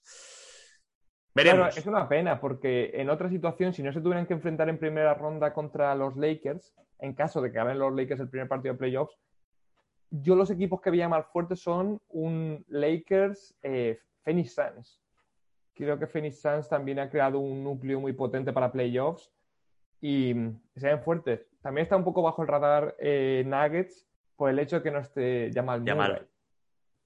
Veremos. 1.37 1.77
es 1.77 1.87
una 1.87 2.09
pena, 2.09 2.41
porque 2.41 2.91
en 2.95 3.11
otra 3.11 3.29
situación, 3.29 3.73
si 3.73 3.83
no 3.83 3.93
se 3.93 4.01
tuvieran 4.01 4.27
que 4.27 4.33
enfrentar 4.35 4.69
en 4.69 4.79
primera 4.79 5.15
ronda 5.15 5.53
contra 5.53 5.95
los 5.95 6.17
Lakers, 6.17 6.75
en 6.99 7.13
caso 7.13 7.43
de 7.43 7.51
que 7.51 7.59
ganen 7.59 7.79
los 7.79 7.95
Lakers 7.95 8.21
el 8.21 8.31
primer 8.31 8.49
partido 8.49 8.73
de 8.75 8.79
playoffs, 8.79 9.19
yo 10.11 10.35
los 10.35 10.51
equipos 10.51 10.81
que 10.81 10.91
veía 10.91 11.09
más 11.09 11.27
fuertes 11.27 11.61
son 11.61 12.01
un 12.09 12.65
Lakers 12.69 13.55
eh, 13.63 13.99
Phoenix 14.23 14.55
Suns. 14.55 15.03
Creo 15.75 15.99
que 15.99 16.07
Phoenix 16.07 16.41
Suns 16.41 16.69
también 16.69 16.99
ha 17.01 17.11
creado 17.11 17.39
un 17.39 17.63
núcleo 17.63 18.01
muy 18.01 18.15
potente 18.15 18.53
para 18.53 18.73
playoffs 18.73 19.31
y 20.01 20.35
se 20.75 20.87
ven 20.87 21.03
fuertes. 21.03 21.47
También 21.61 21.83
está 21.83 21.97
un 21.97 22.05
poco 22.05 22.23
bajo 22.23 22.41
el 22.43 22.49
radar 22.49 22.97
eh, 22.99 23.45
Nuggets, 23.47 24.09
por 24.37 24.49
el 24.49 24.59
hecho 24.59 24.77
de 24.77 24.83
que 24.83 24.91
no 24.91 25.01
esté 25.01 25.51
Jamal 25.53 25.83
Murray. 25.83 26.23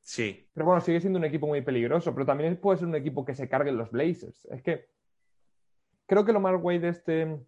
Sí. 0.00 0.48
Pero 0.52 0.66
bueno, 0.66 0.80
sigue 0.80 1.00
siendo 1.00 1.18
un 1.18 1.24
equipo 1.24 1.46
muy 1.46 1.60
peligroso, 1.60 2.12
pero 2.14 2.26
también 2.26 2.56
puede 2.56 2.78
ser 2.78 2.88
un 2.88 2.94
equipo 2.94 3.24
que 3.24 3.34
se 3.34 3.48
cargue 3.48 3.70
en 3.70 3.76
los 3.76 3.90
Blazers. 3.90 4.46
Es 4.46 4.62
que 4.62 4.88
creo 6.06 6.24
que 6.24 6.32
lo 6.32 6.40
más 6.40 6.60
guay 6.60 6.78
de 6.78 6.88
este 6.88 7.38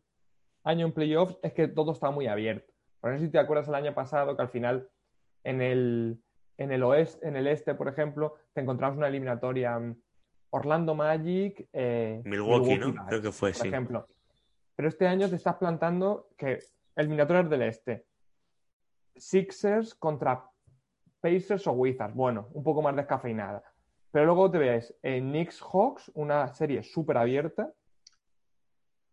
año 0.64 0.86
en 0.86 0.92
playoffs 0.92 1.38
es 1.42 1.52
que 1.52 1.68
todo 1.68 1.92
está 1.92 2.10
muy 2.10 2.26
abierto. 2.26 2.72
Por 3.00 3.12
eso 3.12 3.24
si 3.24 3.30
te 3.30 3.38
acuerdas 3.38 3.68
el 3.68 3.74
año 3.74 3.94
pasado 3.94 4.36
que 4.36 4.42
al 4.42 4.50
final 4.50 4.88
en 5.42 5.60
el, 5.60 6.22
en 6.56 6.70
el 6.70 6.82
oeste, 6.84 7.26
en 7.26 7.36
el 7.36 7.48
este, 7.48 7.74
por 7.74 7.88
ejemplo, 7.88 8.36
te 8.52 8.60
encontramos 8.60 8.96
una 8.96 9.08
eliminatoria 9.08 9.78
mm, 9.78 9.96
Orlando 10.50 10.94
Magic, 10.94 11.68
eh, 11.72 12.22
Milwaukee, 12.24 12.78
¿no? 12.78 13.06
Creo 13.06 13.22
que 13.22 13.32
fue, 13.32 13.52
por 13.52 13.66
ejemplo. 13.66 14.06
Pero 14.76 14.88
este 14.88 15.06
año 15.06 15.28
te 15.28 15.36
estás 15.36 15.56
plantando 15.56 16.28
que 16.36 16.60
eliminatorias 16.94 17.50
del 17.50 17.62
este. 17.62 18.06
Sixers 19.16 19.94
contra 19.94 20.51
Pacers 21.22 21.66
o 21.66 21.72
Wizards. 21.72 22.14
Bueno, 22.14 22.48
un 22.52 22.62
poco 22.62 22.82
más 22.82 22.94
descafeinada. 22.94 23.62
Pero 24.10 24.26
luego 24.26 24.50
te 24.50 24.58
ves 24.58 24.94
en 25.02 25.30
Knicks 25.30 25.62
Hawks, 25.62 26.10
una 26.14 26.48
serie 26.48 26.82
súper 26.82 27.16
abierta. 27.16 27.72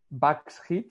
Bucks 0.09 0.61
Heat, 0.67 0.87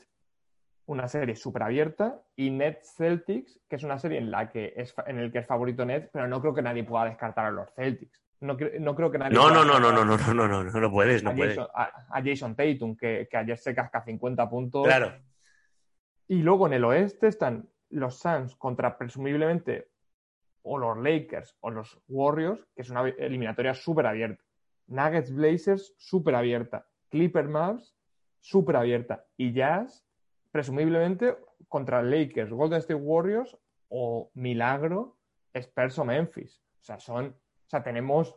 una 0.87 1.09
serie 1.09 1.37
súper 1.37 1.65
abierta. 1.65 2.23
Y 2.37 2.51
Nets 2.51 2.95
Celtics, 2.97 3.61
que 3.69 3.77
es 3.77 3.83
una 3.83 3.99
serie 3.99 4.19
en 4.19 4.31
la 4.31 4.49
que 4.49 4.73
es 4.77 4.95
en 5.07 5.19
el 5.19 5.31
que 5.31 5.41
es 5.41 5.47
favorito 5.47 5.85
Nets, 5.85 6.09
pero 6.11 6.27
no 6.27 6.41
creo 6.41 6.55
que 6.55 6.63
nadie 6.63 6.85
pueda 6.85 7.05
descartar 7.05 7.47
a 7.47 7.51
los 7.51 7.71
Celtics. 7.75 8.23
No, 8.41 8.57
creo 8.57 9.11
que 9.11 9.19
nadie. 9.19 9.35
No, 9.35 9.51
no, 9.51 9.65
no, 9.65 9.81
no, 9.81 9.91
no, 9.91 10.05
no, 10.05 10.17
no, 10.17 10.35
no, 10.35 10.49
no, 10.49 10.65
no, 10.65 10.81
no 10.81 10.91
puedes, 10.93 11.25
no 11.25 11.35
puedes. 11.35 11.59
a, 11.59 12.23
Jason 12.25 12.55
Tatum, 12.55 12.97
que, 12.97 13.27
que 13.29 13.37
ayer 13.37 13.59
se 13.59 13.75
casca 13.75 14.01
50 14.05 14.49
puntos. 14.49 14.87
Claro. 14.87 15.13
Y 16.29 16.43
luego 16.43 16.69
en 16.69 16.75
el 16.75 16.85
oeste 16.85 17.27
están 17.27 17.69
los 17.91 18.19
Suns 18.21 18.55
contra 18.55 18.97
presumiblemente 18.97 19.89
o 20.69 20.79
los 20.79 20.99
Lakers 20.99 21.57
o 21.61 21.71
los 21.71 22.01
Warriors, 22.09 22.65
que 22.75 22.83
es 22.83 22.91
una 22.91 23.09
eliminatoria 23.09 23.75
súper 23.75 24.07
abierta. 24.07 24.45
Nuggets 24.87 25.35
Blazers, 25.35 25.95
súper 25.97 26.35
abierta. 26.35 26.87
Clipper 27.09 27.49
Mavs, 27.49 27.97
súper 28.41 28.77
abierta. 28.77 29.25
Y 29.37 29.53
Jazz, 29.53 30.05
presumiblemente 30.51 31.37
contra 31.69 32.03
Lakers, 32.03 32.51
Golden 32.51 32.79
State 32.79 32.95
Warriors 32.95 33.57
o 33.89 34.31
Milagro, 34.35 35.17
Spurs 35.55 35.99
o 35.99 36.05
Memphis. 36.05 36.63
O 36.81 36.85
sea, 36.85 36.99
son. 37.01 37.27
O 37.27 37.71
sea, 37.71 37.83
tenemos. 37.83 38.35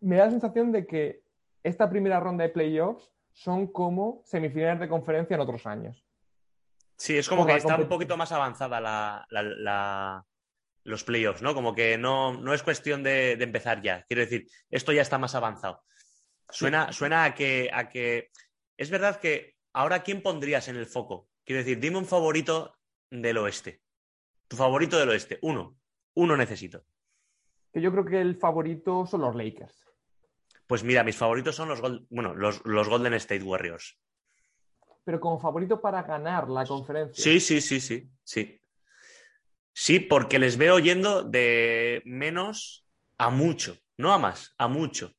Me 0.00 0.16
da 0.16 0.26
la 0.26 0.30
sensación 0.30 0.72
de 0.72 0.86
que 0.86 1.24
esta 1.62 1.88
primera 1.88 2.20
ronda 2.20 2.44
de 2.44 2.50
playoffs 2.50 3.10
son 3.32 3.66
como 3.66 4.22
semifinales 4.24 4.80
de 4.80 4.88
conferencia 4.88 5.34
en 5.34 5.40
otros 5.40 5.66
años. 5.66 6.04
Sí, 6.96 7.18
es 7.18 7.28
como 7.28 7.44
que 7.46 7.56
está 7.56 7.76
un 7.76 7.88
poquito 7.88 8.16
más 8.16 8.30
avanzada 8.32 8.80
la, 8.80 10.26
los 10.84 11.04
playoffs, 11.04 11.42
¿no? 11.42 11.54
Como 11.54 11.74
que 11.74 11.98
no, 11.98 12.34
no 12.34 12.54
es 12.54 12.62
cuestión 12.62 13.02
de, 13.02 13.32
empezar 13.32 13.82
ya. 13.82 14.04
Quiero 14.06 14.22
decir, 14.22 14.46
esto 14.70 14.92
ya 14.92 15.02
está 15.02 15.18
más 15.18 15.34
avanzado. 15.34 15.82
Suena, 16.48 16.92
suena 16.92 17.24
a, 17.24 17.34
que, 17.34 17.70
a 17.72 17.88
que. 17.88 18.30
Es 18.76 18.90
verdad 18.90 19.18
que 19.18 19.56
ahora, 19.72 20.02
¿quién 20.02 20.22
pondrías 20.22 20.68
en 20.68 20.76
el 20.76 20.86
foco? 20.86 21.28
Quiero 21.44 21.60
decir, 21.60 21.80
dime 21.80 21.98
un 21.98 22.06
favorito 22.06 22.76
del 23.10 23.38
oeste. 23.38 23.80
Tu 24.46 24.56
favorito 24.56 24.98
del 24.98 25.08
oeste. 25.08 25.38
Uno. 25.42 25.76
Uno 26.14 26.36
necesito. 26.36 26.84
Yo 27.72 27.90
creo 27.90 28.04
que 28.04 28.20
el 28.20 28.36
favorito 28.36 29.06
son 29.06 29.22
los 29.22 29.34
Lakers. 29.34 29.84
Pues 30.66 30.84
mira, 30.84 31.02
mis 31.02 31.16
favoritos 31.16 31.56
son 31.56 31.68
los, 31.68 31.80
bueno, 32.08 32.34
los, 32.34 32.64
los 32.64 32.88
Golden 32.88 33.14
State 33.14 33.42
Warriors 33.42 33.98
pero 35.04 35.20
como 35.20 35.38
favorito 35.38 35.80
para 35.80 36.02
ganar 36.02 36.48
la 36.48 36.64
conferencia. 36.64 37.22
Sí, 37.22 37.38
sí, 37.38 37.60
sí, 37.60 37.80
sí, 37.80 38.10
sí. 38.24 38.60
Sí, 39.74 39.98
porque 39.98 40.38
les 40.38 40.56
veo 40.56 40.78
yendo 40.78 41.24
de 41.24 42.00
menos 42.04 42.86
a 43.18 43.28
mucho, 43.30 43.76
no 43.98 44.12
a 44.12 44.18
más, 44.18 44.54
a 44.56 44.68
mucho. 44.68 45.12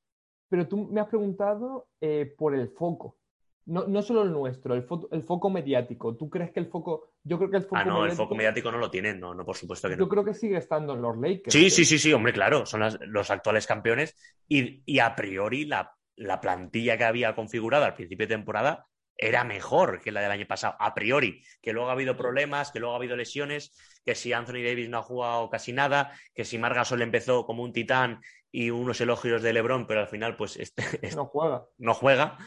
Pero 0.47 0.67
tú 0.67 0.87
me 0.89 1.01
has 1.01 1.07
preguntado 1.07 1.89
eh, 1.99 2.33
por 2.37 2.55
el 2.55 2.69
foco. 2.69 3.17
No, 3.65 3.85
no 3.87 4.01
solo 4.01 4.21
el 4.21 4.31
nuestro, 4.31 4.73
el, 4.75 4.85
el, 5.11 5.23
foco 5.23 5.49
mediático. 5.49 6.15
¿Tú 6.15 6.29
crees 6.29 6.51
que 6.51 6.59
el 6.59 6.67
foco.? 6.67 7.13
Yo 7.23 7.37
creo 7.37 7.49
que 7.49 7.57
el 7.57 7.63
foco. 7.63 7.77
Ah, 7.77 7.83
no, 7.83 8.05
el 8.05 8.11
foco 8.11 8.35
mediático 8.35 8.71
no 8.71 8.77
lo 8.77 8.89
tienen, 8.89 9.19
no, 9.19 9.33
no, 9.33 9.43
por 9.43 9.57
supuesto 9.57 9.89
que 9.89 9.97
no. 9.97 10.03
Yo 10.03 10.09
creo 10.09 10.23
que 10.23 10.35
sigue 10.35 10.57
estando 10.57 10.93
en 10.93 11.01
los 11.01 11.17
Lakers. 11.17 11.51
Sí, 11.51 11.69
sí, 11.69 11.83
sí, 11.83 11.97
sí, 11.97 12.13
hombre, 12.13 12.31
claro. 12.31 12.65
Son 12.65 12.81
los 13.07 13.31
actuales 13.31 13.67
campeones. 13.67 14.15
Y, 14.47 14.83
y 14.85 14.99
a 14.99 15.15
priori, 15.15 15.65
la, 15.65 15.91
la, 16.15 16.39
plantilla 16.39 16.97
que 16.97 17.03
había 17.03 17.35
configurado 17.35 17.83
al 17.85 17.95
principio 17.95 18.27
de 18.27 18.35
temporada 18.35 18.87
era 19.17 19.43
mejor 19.43 20.01
que 20.01 20.11
la 20.11 20.21
del 20.21 20.31
año 20.31 20.45
pasado, 20.47 20.75
a 20.79 20.93
priori. 20.93 21.41
Que 21.61 21.73
luego 21.73 21.89
ha 21.89 21.93
habido 21.93 22.17
problemas, 22.17 22.71
que 22.71 22.79
luego 22.79 22.93
ha 22.93 22.97
habido 22.97 23.15
lesiones, 23.15 23.75
que 24.05 24.15
si 24.15 24.33
Anthony 24.33 24.63
Davis 24.65 24.89
no 24.89 24.99
ha 24.99 25.03
jugado 25.03 25.49
casi 25.49 25.73
nada, 25.73 26.11
que 26.33 26.45
si 26.45 26.57
Margasol 26.57 27.01
empezó 27.01 27.45
como 27.45 27.63
un 27.63 27.73
titán 27.73 28.21
y 28.51 28.69
unos 28.69 29.01
elogios 29.01 29.41
de 29.41 29.53
LeBron, 29.53 29.87
pero 29.87 30.01
al 30.01 30.07
final, 30.07 30.35
pues. 30.35 30.57
Este, 30.65 30.83
no 31.15 31.25
juega. 31.25 31.65
No 31.77 31.93
juega. 31.93 32.37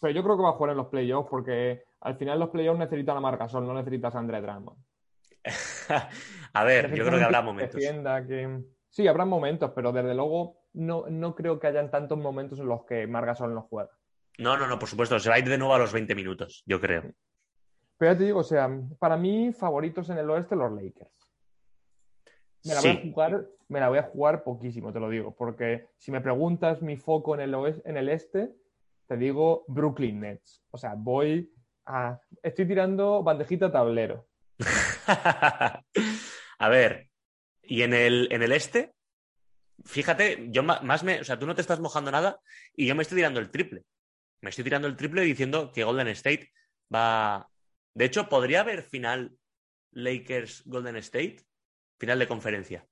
Pero 0.00 0.14
yo 0.14 0.22
creo 0.22 0.36
que 0.36 0.42
va 0.42 0.50
a 0.50 0.54
jugar 0.54 0.72
en 0.72 0.78
los 0.78 0.88
playoffs 0.88 1.30
porque 1.30 1.84
al 2.00 2.16
final 2.16 2.40
los 2.40 2.50
playoffs 2.50 2.78
necesitan 2.78 3.16
a 3.16 3.20
Marcasol, 3.20 3.66
no 3.66 3.74
necesitas 3.74 4.14
a 4.14 4.18
André 4.18 4.40
Drummond. 4.40 4.78
a 6.52 6.64
ver, 6.64 6.94
yo 6.94 7.04
creo 7.04 7.18
que 7.18 7.24
habrá 7.24 7.42
momentos. 7.42 7.80
Sí, 8.88 9.08
habrá 9.08 9.24
momentos, 9.24 9.70
pero 9.74 9.90
desde 9.90 10.14
luego 10.14 10.66
no, 10.74 11.04
no 11.08 11.34
creo 11.34 11.58
que 11.58 11.68
hayan 11.68 11.90
tantos 11.90 12.18
momentos 12.18 12.58
en 12.58 12.66
los 12.66 12.84
que 12.84 13.06
Margasol 13.06 13.54
no 13.54 13.62
juega. 13.62 13.90
No, 14.38 14.56
no, 14.56 14.66
no, 14.66 14.78
por 14.78 14.88
supuesto. 14.88 15.18
Se 15.18 15.28
va 15.28 15.36
a 15.36 15.38
ir 15.38 15.48
de 15.48 15.58
nuevo 15.58 15.74
a 15.74 15.78
los 15.78 15.92
20 15.92 16.14
minutos, 16.14 16.62
yo 16.66 16.80
creo. 16.80 17.02
Pero 17.98 18.12
ya 18.12 18.18
te 18.18 18.24
digo, 18.24 18.40
o 18.40 18.44
sea, 18.44 18.68
para 18.98 19.16
mí, 19.16 19.52
favoritos 19.52 20.10
en 20.10 20.18
el 20.18 20.30
oeste, 20.30 20.56
los 20.56 20.72
Lakers. 20.72 21.10
Me 22.64 22.74
la, 22.74 22.80
voy 22.80 22.90
a 22.90 23.00
jugar, 23.02 23.46
me 23.68 23.80
la 23.80 23.88
voy 23.88 23.98
a 23.98 24.02
jugar 24.04 24.44
poquísimo, 24.44 24.92
te 24.92 25.00
lo 25.00 25.08
digo, 25.08 25.34
porque 25.34 25.88
si 25.98 26.12
me 26.12 26.20
preguntas 26.20 26.80
mi 26.80 26.96
foco 26.96 27.34
en 27.34 27.40
el, 27.40 27.54
oeste, 27.54 27.88
en 27.88 27.96
el 27.96 28.08
este, 28.08 28.52
te 29.08 29.16
digo 29.16 29.64
Brooklyn 29.68 30.20
Nets. 30.20 30.62
O 30.70 30.78
sea, 30.78 30.94
voy 30.96 31.52
a. 31.86 32.18
Estoy 32.42 32.66
tirando 32.66 33.22
bandejita 33.22 33.70
tablero. 33.70 34.26
a 35.06 36.68
ver, 36.68 37.08
¿y 37.62 37.82
en 37.82 37.94
el, 37.94 38.28
en 38.30 38.42
el 38.42 38.52
este? 38.52 38.94
Fíjate, 39.84 40.48
yo 40.50 40.62
más 40.62 41.02
me. 41.02 41.20
O 41.20 41.24
sea, 41.24 41.38
tú 41.38 41.46
no 41.46 41.54
te 41.54 41.60
estás 41.60 41.80
mojando 41.80 42.10
nada 42.10 42.40
y 42.74 42.86
yo 42.86 42.94
me 42.94 43.02
estoy 43.02 43.16
tirando 43.16 43.40
el 43.40 43.50
triple. 43.50 43.84
Me 44.42 44.50
estoy 44.50 44.64
tirando 44.64 44.88
el 44.88 44.96
triple 44.96 45.22
diciendo 45.22 45.72
que 45.72 45.84
Golden 45.84 46.08
State 46.08 46.52
va. 46.94 47.48
De 47.94 48.04
hecho, 48.04 48.28
podría 48.28 48.60
haber 48.60 48.82
final 48.82 49.36
Lakers-Golden 49.92 50.96
State, 50.96 51.38
final 51.98 52.18
de 52.18 52.28
conferencia 52.28 52.86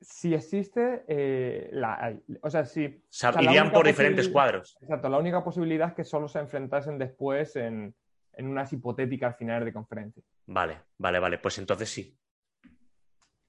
si 0.00 0.34
existe, 0.34 1.04
eh, 1.08 1.68
la, 1.72 2.16
o 2.42 2.50
sea, 2.50 2.64
si... 2.64 3.02
irían 3.40 3.72
por 3.72 3.86
diferentes 3.86 4.28
cuadros. 4.28 4.76
Exacto, 4.80 5.08
la 5.08 5.18
única 5.18 5.42
posibilidad 5.42 5.88
es 5.88 5.94
que 5.94 6.04
solo 6.04 6.28
se 6.28 6.38
enfrentasen 6.38 6.98
después 6.98 7.56
en, 7.56 7.94
en 8.32 8.46
unas 8.46 8.72
hipotéticas 8.72 9.36
finales 9.36 9.64
de 9.64 9.72
conferencia. 9.72 10.22
Vale, 10.46 10.82
vale, 10.98 11.18
vale, 11.18 11.38
pues 11.38 11.58
entonces 11.58 11.88
sí. 11.88 12.16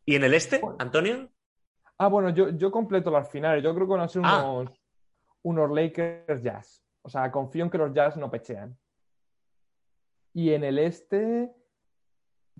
¿Y 0.05 0.15
en 0.15 0.23
el 0.23 0.33
este, 0.33 0.61
Antonio? 0.79 1.29
Ah, 1.97 2.07
bueno, 2.07 2.29
yo, 2.29 2.49
yo 2.49 2.71
completo 2.71 3.11
las 3.11 3.29
finales. 3.29 3.63
Yo 3.63 3.73
creo 3.75 3.87
que 3.87 3.93
van 3.93 4.01
a 4.01 4.07
ser 4.07 4.21
ah. 4.25 4.49
unos, 4.49 4.81
unos 5.43 5.71
Lakers 5.71 6.41
Jazz. 6.41 6.86
O 7.07 7.09
sea, 7.09 7.31
confío 7.31 7.63
en 7.63 7.69
que 7.69 7.77
los 7.77 7.93
Jazz 7.93 8.17
no 8.17 8.29
pechean. 8.29 8.77
Y 10.33 10.51
en 10.51 10.65
el 10.65 10.77
este... 10.77 11.55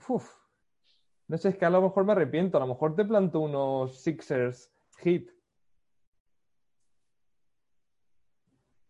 Uf, 0.07 0.25
no 1.27 1.37
sé, 1.37 1.49
es 1.49 1.57
que 1.57 1.65
a 1.65 1.69
lo 1.69 1.81
mejor 1.81 2.05
me 2.05 2.13
arrepiento. 2.13 2.55
A 2.55 2.61
lo 2.61 2.67
mejor 2.67 2.95
te 2.95 3.03
planto 3.03 3.41
unos 3.41 4.01
Sixers 4.01 4.73
hit. 4.99 5.29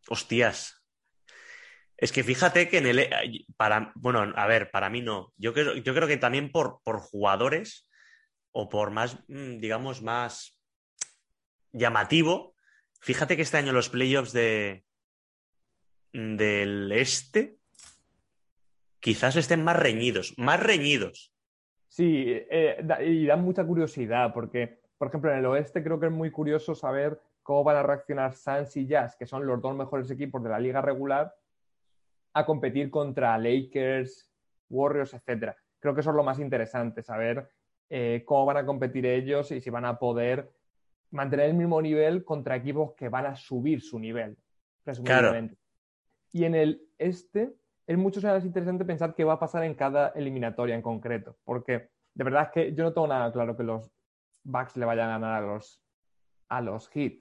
Hostias. 0.08 0.86
Es 1.98 2.12
que 2.12 2.24
fíjate 2.24 2.70
que 2.70 2.78
en 2.78 2.86
el. 2.86 3.48
Para, 3.58 3.91
bueno, 3.96 4.32
a 4.36 4.46
ver, 4.46 4.70
para 4.70 4.91
mí 4.91 5.02
no. 5.02 5.34
Yo 5.38 5.56
creo, 5.56 5.74
yo 5.74 5.96
creo 5.96 6.08
que 6.08 6.17
también 6.17 6.52
por, 6.52 6.82
por 6.84 7.00
jugadores 7.00 7.89
o 8.52 8.70
por 8.70 8.91
más, 8.91 9.17
mm, 9.28 9.58
digamos, 9.58 10.04
más 10.04 10.62
llamativo. 11.72 12.54
Fíjate 13.02 13.36
que 13.36 13.41
este 13.41 13.58
año 13.58 13.74
los 13.74 13.89
playoffs 13.89 14.34
de, 14.34 14.87
del 16.17 16.91
este 16.91 17.58
quizás 18.99 19.36
estén 19.36 19.63
más 19.63 19.77
reñidos, 19.77 20.34
más 20.38 20.62
reñidos. 20.62 21.32
Sí, 21.88 22.25
eh, 22.27 22.84
y 23.06 23.25
da 23.27 23.38
mucha 23.38 23.65
curiosidad 23.65 24.34
porque, 24.34 24.82
por 24.97 25.10
ejemplo, 25.10 25.32
en 25.32 25.38
el 25.38 25.45
oeste 25.45 25.84
creo 25.84 25.99
que 25.99 26.08
es 26.08 26.12
muy 26.12 26.32
curioso 26.32 26.75
saber 26.75 27.19
cómo 27.43 27.63
van 27.63 27.77
a 27.77 27.84
reaccionar 27.84 28.34
Suns 28.34 28.75
y 28.77 28.88
Jazz, 28.88 29.15
que 29.15 29.25
son 29.25 29.45
los 29.45 29.62
dos 29.62 29.75
mejores 29.75 30.10
equipos 30.10 30.43
de 30.43 30.49
la 30.49 30.60
liga 30.60 30.82
regular, 30.82 31.34
a 32.34 32.45
competir 32.45 32.89
contra 32.89 33.38
Lakers, 33.38 34.30
Warriors, 34.69 35.13
etc. 35.13 35.53
Creo 35.80 35.93
que 35.93 36.01
eso 36.01 36.10
es 36.10 36.15
lo 36.15 36.23
más 36.23 36.39
interesante, 36.39 37.03
saber 37.03 37.47
eh, 37.89 38.23
cómo 38.25 38.45
van 38.45 38.58
a 38.58 38.65
competir 38.65 39.06
ellos 39.06 39.51
y 39.51 39.62
si 39.62 39.69
van 39.69 39.86
a 39.86 39.97
poder 39.97 40.51
mantener 41.12 41.49
el 41.49 41.53
mismo 41.53 41.82
nivel 41.82 42.25
contra 42.25 42.56
equipos 42.56 42.93
que 42.93 43.08
van 43.08 43.27
a 43.27 43.36
subir 43.36 43.82
su 43.82 43.99
nivel, 43.99 44.36
presumiblemente. 44.84 45.56
Y 46.32 46.46
en 46.46 46.56
el 46.56 46.82
este 46.98 47.54
es 47.86 47.98
mucho 47.98 48.22
más 48.22 48.44
interesante 48.44 48.86
pensar 48.86 49.16
qué 49.16 49.24
va 49.24 49.34
a 49.34 49.40
pasar 49.40 49.63
en 49.63 49.76
cada 49.76 50.10
eliminatoria 50.10 50.76
en 50.76 50.82
concreto, 50.82 51.38
porque 51.44 51.90
de 52.13 52.24
verdad 52.24 52.44
es 52.44 52.52
que 52.52 52.74
yo 52.74 52.84
no 52.84 52.94
tengo 52.94 53.08
nada 53.08 53.32
claro 53.32 53.56
que 53.56 53.63
los 53.63 53.92
Bucks 54.44 54.76
le 54.76 54.86
vayan 54.86 55.10
a 55.10 55.20
ganar 55.20 55.44
a 55.44 55.46
los, 55.46 55.84
a 56.50 56.62
los 56.62 56.90
Heat. 56.90 57.13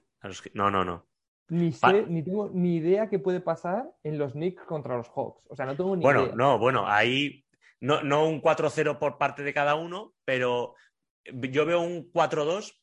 No, 0.53 0.71
no, 0.71 0.83
no. 0.83 1.05
Ni 1.49 1.71
sé, 1.71 2.05
ni 2.07 2.23
tengo 2.23 2.49
ni 2.53 2.75
idea 2.77 3.09
qué 3.09 3.19
puede 3.19 3.39
pasar 3.39 3.89
en 4.03 4.17
los 4.17 4.33
Knicks 4.33 4.63
contra 4.63 4.97
los 4.97 5.07
Hawks. 5.09 5.45
O 5.49 5.55
sea, 5.55 5.65
no 5.65 5.77
tengo 5.77 5.95
ni 5.95 6.01
bueno, 6.01 6.23
idea. 6.23 6.31
Bueno, 6.31 6.51
no, 6.51 6.59
bueno, 6.59 6.87
ahí 6.87 7.45
no, 7.79 8.03
no 8.03 8.27
un 8.27 8.41
4-0 8.41 8.99
por 8.99 9.17
parte 9.17 9.43
de 9.43 9.53
cada 9.53 9.75
uno, 9.75 10.13
pero 10.25 10.75
yo 11.23 11.65
veo 11.65 11.79
un 11.79 12.11
4-2 12.11 12.73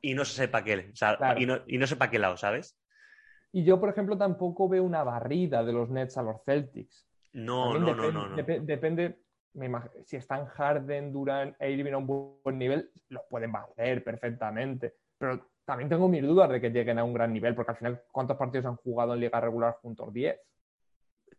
y 0.00 0.14
no 0.14 0.24
se 0.24 0.34
sepa 0.34 0.62
qué, 0.64 0.90
o 0.92 0.96
sea, 0.96 1.18
y, 1.38 1.46
no, 1.46 1.60
y 1.66 1.78
no 1.78 1.86
sé 1.86 1.96
para 1.96 2.10
qué 2.10 2.18
lado, 2.18 2.36
¿sabes? 2.36 2.78
Y 3.52 3.64
yo, 3.64 3.80
por 3.80 3.88
ejemplo, 3.88 4.18
tampoco 4.18 4.68
veo 4.68 4.84
una 4.84 5.02
barrida 5.02 5.64
de 5.64 5.72
los 5.72 5.88
Nets 5.88 6.18
a 6.18 6.22
los 6.22 6.42
Celtics. 6.44 7.06
No, 7.32 7.78
no, 7.78 7.94
no, 7.94 8.12
no, 8.12 8.36
depende, 8.36 9.18
si 10.04 10.16
están 10.16 10.46
Harden, 10.46 11.12
Durant 11.12 11.54
e 11.60 11.70
Irving 11.70 11.92
a 11.92 11.98
un 11.98 12.40
buen 12.42 12.58
nivel, 12.58 12.90
los 13.08 13.22
pueden 13.28 13.54
hacer 13.54 14.02
perfectamente. 14.02 14.94
Pero 15.18 15.48
también 15.64 15.88
tengo 15.88 16.08
mis 16.08 16.22
dudas 16.22 16.48
de 16.50 16.60
que 16.60 16.70
lleguen 16.70 16.98
a 16.98 17.04
un 17.04 17.12
gran 17.12 17.32
nivel, 17.32 17.54
porque 17.54 17.72
al 17.72 17.76
final, 17.76 18.02
¿cuántos 18.12 18.36
partidos 18.36 18.66
han 18.66 18.76
jugado 18.76 19.14
en 19.14 19.20
liga 19.20 19.40
regular 19.40 19.74
juntos? 19.82 20.12
¿10? 20.12 20.38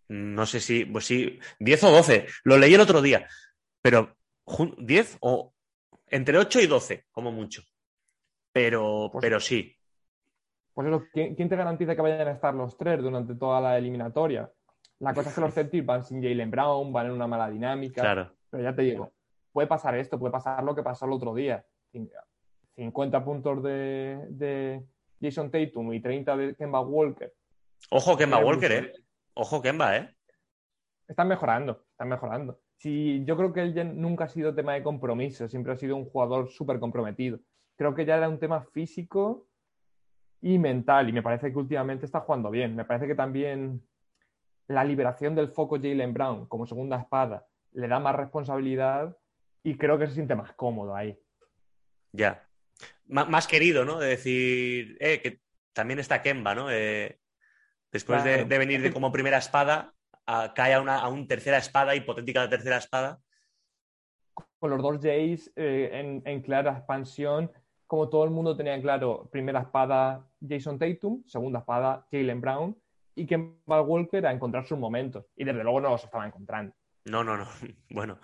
No 0.10 0.46
sé 0.46 0.60
si, 0.60 0.86
pues 0.86 1.06
sí, 1.06 1.40
10 1.60 1.84
o 1.84 1.92
12. 1.92 2.28
Lo 2.44 2.58
leí 2.58 2.74
el 2.74 2.82
otro 2.82 3.02
día. 3.02 3.28
Pero 3.82 4.16
10 4.78 5.18
o 5.22 5.54
entre 6.08 6.38
8 6.38 6.62
y 6.62 6.68
12, 6.68 7.06
como 7.12 7.32
mucho. 7.32 7.64
Pero, 8.52 9.10
pues 9.12 9.22
pero 9.22 9.40
sí. 9.40 9.76
Pues 10.78 10.90
eso, 10.90 11.08
¿quién, 11.12 11.34
¿quién, 11.34 11.50
te 11.50 11.56
garantiza 11.56 11.96
que 11.96 12.04
vayan 12.04 12.28
a 12.28 12.34
estar 12.34 12.54
los 12.54 12.78
tres 12.78 13.02
durante 13.02 13.34
toda 13.34 13.60
la 13.60 13.80
eliminatoria? 13.80 14.48
La 15.00 15.12
cosa 15.12 15.30
es 15.30 15.34
que 15.34 15.42
los 15.42 15.52
Celtics 15.52 15.84
van 15.84 16.04
sin 16.04 16.22
Jalen 16.22 16.52
Brown, 16.52 16.94
van 16.94 17.08
en 17.08 17.14
una 17.14 17.26
mala 17.26 17.50
dinámica. 17.50 18.00
Claro. 18.00 18.32
Pero 18.52 18.62
ya 18.62 18.76
te 18.76 18.84
digo, 18.84 19.12
puede 19.52 19.68
pasar 19.68 19.96
esto, 19.96 20.20
puede 20.20 20.32
pasar 20.32 20.64
lo 20.64 20.76
que 20.76 20.84
pasó 20.84 21.08
el 21.08 21.14
otro 21.14 21.34
día. 21.34 21.66
50 22.76 23.26
puntos 23.26 23.64
de, 23.64 24.84
Jason 25.20 25.50
Tatum 25.50 25.94
y 25.94 26.00
30 26.00 26.38
de 26.38 26.56
Kemba 26.56 26.82
Walker. 26.82 27.34
Ojo 27.90 28.16
Kemba 28.16 28.38
Walker, 28.38 28.72
¿eh? 28.72 28.94
Ojo 29.34 29.64
Kemba, 29.64 29.98
¿eh? 29.98 30.16
Están 31.08 31.28
mejorando, 31.28 31.86
están 31.90 32.10
mejorando. 32.10 32.60
Sí, 32.76 33.24
yo 33.26 33.36
creo 33.36 33.52
que 33.52 33.64
él 33.64 34.00
nunca 34.00 34.26
ha 34.26 34.30
sido 34.30 34.54
tema 34.54 34.76
de 34.76 34.84
compromiso, 34.84 35.48
siempre 35.48 35.74
ha 35.74 35.76
sido 35.76 35.96
un 35.96 36.06
jugador 36.06 36.52
súper 36.52 36.80
comprometido. 36.80 37.40
Creo 37.78 37.96
que 37.96 38.06
ya 38.06 38.18
era 38.18 38.30
un 38.30 38.38
tema 38.38 38.62
físico 38.62 39.47
y 40.42 40.60
mental, 40.60 41.10
y 41.10 41.14
me 41.14 41.24
parece 41.24 41.52
que 41.52 41.58
últimamente 41.58 42.06
está 42.06 42.22
jugando 42.22 42.52
bien. 42.52 42.76
Me 42.76 42.86
parece 42.86 43.08
que 43.08 43.16
también 43.16 43.82
la 44.68 44.84
liberación 44.84 45.36
del 45.36 45.50
foco 45.50 45.78
Jalen 45.78 46.14
Brown 46.14 46.48
como 46.48 46.68
segunda 46.68 47.00
espada 47.00 47.48
le 47.74 47.88
da 47.88 48.00
más 48.00 48.16
responsabilidad 48.16 49.16
y 49.64 49.78
creo 49.78 49.98
que 49.98 50.08
se 50.08 50.14
siente 50.14 50.36
más 50.36 50.54
cómodo 50.54 50.96
ahí. 50.96 51.18
Ya. 52.12 52.48
más 53.08 53.48
querido, 53.48 53.86
¿no? 53.86 54.00
De 54.00 54.10
decir, 54.10 54.98
eh, 55.00 55.22
que 55.22 55.42
también 55.74 56.00
está 56.00 56.22
Kemba, 56.22 56.56
¿no? 56.56 56.72
Eh, 56.72 57.20
después 57.92 58.24
de, 58.24 58.46
venir 58.46 58.82
de 58.82 58.92
como 58.92 59.12
primera 59.12 59.38
espada, 59.38 59.94
cae 60.56 60.74
a 60.74 60.82
una 60.82 61.08
un 61.08 61.28
tercera 61.28 61.58
espada, 61.58 61.96
hipotética 61.96 62.42
de 62.42 62.50
tercera 62.50 62.78
espada. 62.78 63.20
Con 64.60 64.72
los 64.72 64.82
dos 64.82 65.00
Jays 65.02 65.52
eh, 65.56 65.90
en, 65.94 66.22
en, 66.26 66.42
clara 66.42 66.78
expansión, 66.78 67.52
como 67.88 68.10
todo 68.10 68.26
el 68.26 68.32
mundo 68.32 68.56
tenía 68.56 68.80
claro, 68.82 69.30
primera 69.32 69.62
espada 69.62 70.28
Jason 70.48 70.78
Tatum, 70.78 71.24
segunda 71.26 71.60
espada 71.60 72.06
Jalen 72.12 72.42
Brown, 72.42 72.78
y 73.16 73.26
que 73.26 73.38
va 73.70 73.82
Walker 73.82 74.26
a 74.28 74.32
encontrar 74.32 74.68
sus 74.68 74.78
momentos. 74.78 75.26
Y 75.36 75.46
desde 75.46 75.64
luego 75.64 75.82
no 75.82 75.90
los 75.90 76.04
estaba 76.04 76.28
encontrando. 76.28 76.76
No, 77.06 77.24
no, 77.24 77.38
no. 77.38 77.48
Bueno. 77.90 78.20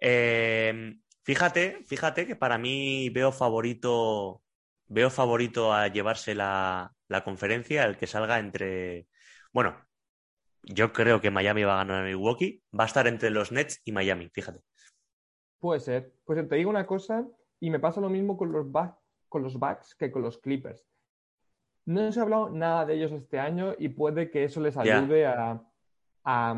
Eh, 0.00 0.94
fíjate, 1.24 1.82
fíjate 1.86 2.26
que 2.26 2.36
para 2.36 2.58
mí 2.58 3.10
veo 3.10 3.32
favorito. 3.32 4.42
Veo 4.86 5.10
favorito 5.10 5.72
a 5.72 5.88
llevarse 5.88 6.34
la, 6.34 6.92
conferencia 7.24 7.84
el 7.84 7.96
que 7.96 8.06
salga 8.06 8.38
entre. 8.38 9.08
Bueno, 9.52 9.76
Yo 10.62 10.92
creo 10.92 11.20
que 11.20 11.30
Miami 11.30 11.64
va 11.64 11.74
a 11.74 11.84
ganar 11.84 12.02
a 12.02 12.06
Milwaukee. 12.06 12.62
Va 12.78 12.84
a 12.84 12.86
estar 12.86 13.06
entre 13.06 13.30
los 13.30 13.50
Nets 13.50 13.80
y 13.84 13.92
Miami, 13.92 14.28
fíjate. 14.28 14.60
Puede 15.58 15.80
ser. 15.80 16.12
Pues 16.24 16.46
te 16.48 16.56
digo 16.56 16.70
una 16.70 16.86
cosa, 16.86 17.26
y 17.60 17.70
me 17.70 17.78
pasa 17.78 18.00
lo 18.00 18.08
mismo 18.08 18.36
con 18.36 18.50
los, 18.50 18.66
con 19.28 19.42
los 19.42 19.58
Bucks 19.58 19.94
que 19.94 20.10
con 20.10 20.22
los 20.22 20.38
Clippers. 20.38 20.84
No 21.84 22.10
se 22.10 22.20
ha 22.20 22.22
hablado 22.22 22.50
nada 22.50 22.86
de 22.86 22.94
ellos 22.94 23.12
este 23.12 23.38
año 23.38 23.74
y 23.78 23.88
puede 23.88 24.30
que 24.30 24.44
eso 24.44 24.60
les 24.60 24.76
ayude 24.76 25.26
a, 25.26 25.62
a, 26.24 26.54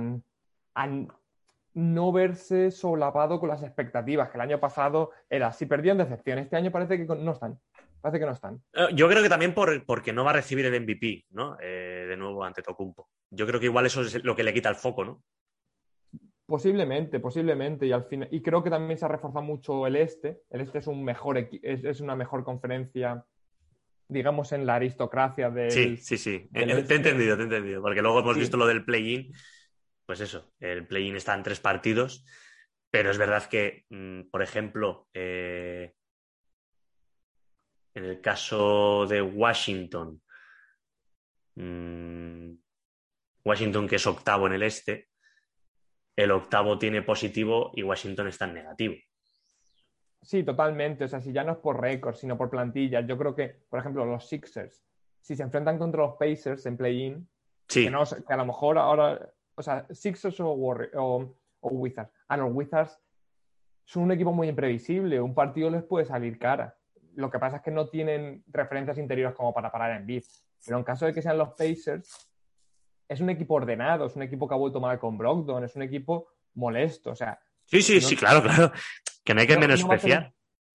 no 1.74 2.12
verse 2.12 2.70
solapado 2.70 3.40
con 3.40 3.48
las 3.48 3.62
expectativas, 3.62 4.30
que 4.30 4.36
el 4.36 4.42
año 4.42 4.60
pasado 4.60 5.10
era, 5.30 5.52
si 5.52 5.66
perdían 5.66 5.98
decepción, 5.98 6.38
este 6.38 6.56
año 6.56 6.70
parece 6.70 6.98
que 6.98 7.04
no 7.04 7.32
están. 7.32 7.58
Parece 8.00 8.18
que 8.18 8.26
no 8.26 8.32
están. 8.32 8.60
Eh, 8.72 8.88
yo 8.94 9.08
creo 9.08 9.22
que 9.22 9.28
también 9.28 9.54
por, 9.54 9.86
porque 9.86 10.12
no 10.12 10.24
va 10.24 10.30
a 10.30 10.34
recibir 10.34 10.66
el 10.66 10.80
MVP, 10.82 11.26
¿no? 11.30 11.56
Eh, 11.60 12.06
de 12.08 12.16
nuevo 12.16 12.44
ante 12.44 12.60
Tocumpo. 12.60 13.08
Yo 13.30 13.46
creo 13.46 13.60
que 13.60 13.66
igual 13.66 13.86
eso 13.86 14.02
es 14.02 14.24
lo 14.24 14.34
que 14.34 14.42
le 14.42 14.52
quita 14.52 14.68
el 14.68 14.74
foco, 14.74 15.04
¿no? 15.04 15.22
Posiblemente, 16.52 17.18
posiblemente. 17.18 17.86
Y 17.86 17.92
al 17.92 18.04
final, 18.04 18.28
y 18.30 18.42
creo 18.42 18.62
que 18.62 18.68
también 18.68 18.98
se 18.98 19.06
ha 19.06 19.08
reforzado 19.08 19.42
mucho 19.42 19.86
el 19.86 19.96
este. 19.96 20.42
El 20.50 20.60
este 20.60 20.80
es 20.80 20.86
un 20.86 21.02
mejor 21.02 21.38
es, 21.38 21.82
es 21.82 22.00
una 22.02 22.14
mejor 22.14 22.44
conferencia, 22.44 23.24
digamos, 24.06 24.52
en 24.52 24.66
la 24.66 24.74
aristocracia 24.74 25.48
de. 25.48 25.70
Sí, 25.70 25.96
sí, 25.96 26.18
sí. 26.18 26.50
Te 26.52 26.64
he 26.64 26.78
este. 26.78 26.96
entendido, 26.96 27.36
te 27.36 27.40
he 27.40 27.44
entendido. 27.44 27.80
Porque 27.80 28.02
luego 28.02 28.20
hemos 28.20 28.36
visto 28.36 28.58
lo 28.58 28.66
del 28.66 28.84
play-in. 28.84 29.32
Pues 30.04 30.20
eso, 30.20 30.52
el 30.60 30.86
play-in 30.86 31.16
está 31.16 31.34
en 31.34 31.42
tres 31.42 31.58
partidos. 31.58 32.22
Pero 32.90 33.10
es 33.10 33.16
verdad 33.16 33.46
que, 33.46 33.86
mm, 33.88 34.24
por 34.30 34.42
ejemplo, 34.42 35.08
eh, 35.14 35.94
en 37.94 38.04
el 38.04 38.20
caso 38.20 39.06
de 39.06 39.22
Washington, 39.22 40.20
mm, 41.54 42.52
Washington 43.42 43.88
que 43.88 43.96
es 43.96 44.06
octavo 44.06 44.48
en 44.48 44.52
el 44.52 44.64
este, 44.64 45.12
el 46.22 46.30
octavo 46.30 46.78
tiene 46.78 47.02
positivo 47.02 47.70
y 47.74 47.82
Washington 47.82 48.28
está 48.28 48.46
en 48.46 48.54
negativo. 48.54 48.94
Sí, 50.22 50.44
totalmente. 50.44 51.04
O 51.04 51.08
sea, 51.08 51.20
si 51.20 51.32
ya 51.32 51.44
no 51.44 51.52
es 51.52 51.58
por 51.58 51.80
récord, 51.80 52.14
sino 52.14 52.37
por 52.37 52.48
plantilla. 52.48 53.00
Yo 53.00 53.18
creo 53.18 53.35
que, 53.35 53.56
por 53.68 53.80
ejemplo, 53.80 54.04
los 54.04 54.28
Sixers, 54.28 54.85
si 55.20 55.37
se 55.37 55.42
enfrentan 55.42 55.78
contra 55.78 56.02
los 56.02 56.16
Pacers 56.16 56.64
en 56.66 56.76
play-in, 56.76 57.28
que, 57.66 57.88
a 57.88 58.37
lo 58.37 58.46
mejor 58.46 58.78
ahora, 58.78 59.32
o 59.54 59.62
sea, 59.62 59.87
Sixers 59.90 60.38
o, 60.40 60.50
o, 60.52 61.37
Wizards, 61.62 62.11
a 62.28 62.37
los 62.37 62.52
Wizards 62.52 62.98
son 63.85 64.04
un 64.04 64.12
equipo 64.12 64.32
muy 64.32 64.48
imprevisible, 64.48 65.20
un 65.20 65.35
partido 65.35 65.70
les 65.70 65.82
puede 65.82 66.06
salir 66.06 66.38
cara. 66.38 66.76
Lo 67.14 67.30
que 67.30 67.38
pasa 67.38 67.56
es 67.56 67.62
que 67.62 67.70
no 67.70 67.88
tienen 67.88 68.44
referencias 68.46 68.98
interiores 68.98 69.35
como 69.35 69.52
para 69.52 69.70
parar 69.72 69.96
en 69.96 70.06
beat. 70.06 70.24
Pero 70.64 70.78
en 70.78 70.85
caso 70.85 71.06
de 71.06 71.12
que 71.12 71.22
sean 71.22 71.38
los 71.38 71.50
Pacers, 71.50 72.31
es 73.12 73.20
un 73.20 73.31
equipo 73.31 73.55
ordenado, 73.55 74.07
es 74.07 74.16
un 74.16 74.22
equipo 74.22 74.48
que 74.48 74.55
ha 74.55 74.59
vuelto 74.59 74.81
mal 74.81 74.98
con 74.98 75.18
Brogdon, 75.18 75.64
es 75.64 75.77
un 75.77 75.83
equipo 75.83 76.29
molesto. 76.55 77.11
O 77.11 77.14
sea, 77.14 77.38
sí, 77.64 77.83
sí, 77.83 78.01
sí, 78.01 78.16
claro, 78.16 78.42
claro. 78.42 78.72
Que 79.25 79.35
no 79.35 79.40
hay 79.40 79.46
que 79.46 79.59
menospreciar. 79.59 80.33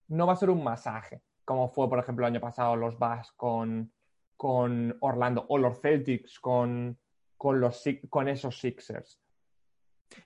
No, 0.08 0.26
va 0.26 0.34
a 0.34 0.38
ser 0.38 0.50
un 0.50 0.64
masaje, 0.64 1.22
como 1.44 1.68
fue, 1.68 1.90
por 1.90 2.00
ejemplo, 2.00 2.26
el 2.26 2.34
año 2.34 2.42
pasado 2.42 2.76
los 2.76 2.98
Bucks 2.98 3.34
con, 3.36 3.92
con 4.38 4.96
Orlando 5.02 5.46
o 5.50 5.58
los 5.58 5.82
Celtics 5.82 6.40
con, 6.40 6.98
con, 7.36 7.60
los, 7.60 7.84
con 8.10 8.30
esos 8.30 8.60
Sixers. 8.60 9.20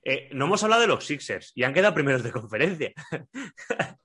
Eh, 0.04 0.30
no 0.34 0.46
hemos 0.46 0.64
hablado 0.64 0.82
de 0.82 0.88
los 0.88 1.06
Sixers 1.06 1.52
y 1.56 1.64
han 1.64 1.74
quedado 1.74 1.94
primeros 1.94 2.22
de 2.22 2.32
conferencia. 2.32 2.94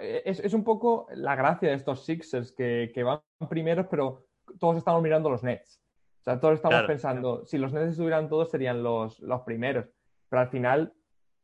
es, 0.00 0.54
un 0.54 0.64
poco 0.64 1.08
la 1.14 1.34
gracia 1.34 1.68
de 1.68 1.74
estos 1.74 2.04
Sixers 2.04 2.52
que, 2.52 3.02
van 3.02 3.20
primeros, 3.48 3.86
pero 3.90 4.26
todos 4.58 4.76
estamos 4.76 5.02
mirando 5.02 5.30
los 5.30 5.42
Nets. 5.42 5.80
O 6.26 6.30
sea, 6.30 6.40
todos 6.40 6.54
estamos 6.54 6.82
pensando, 6.88 7.44
si 7.44 7.56
los 7.56 7.72
Nets 7.72 7.90
estuvieran 7.90 8.28
todos 8.28 8.50
serían 8.50 8.82
los, 8.82 9.20
los 9.20 9.42
primeros. 9.42 9.86
Pero 10.28 10.40
al 10.40 10.48
final, 10.48 10.92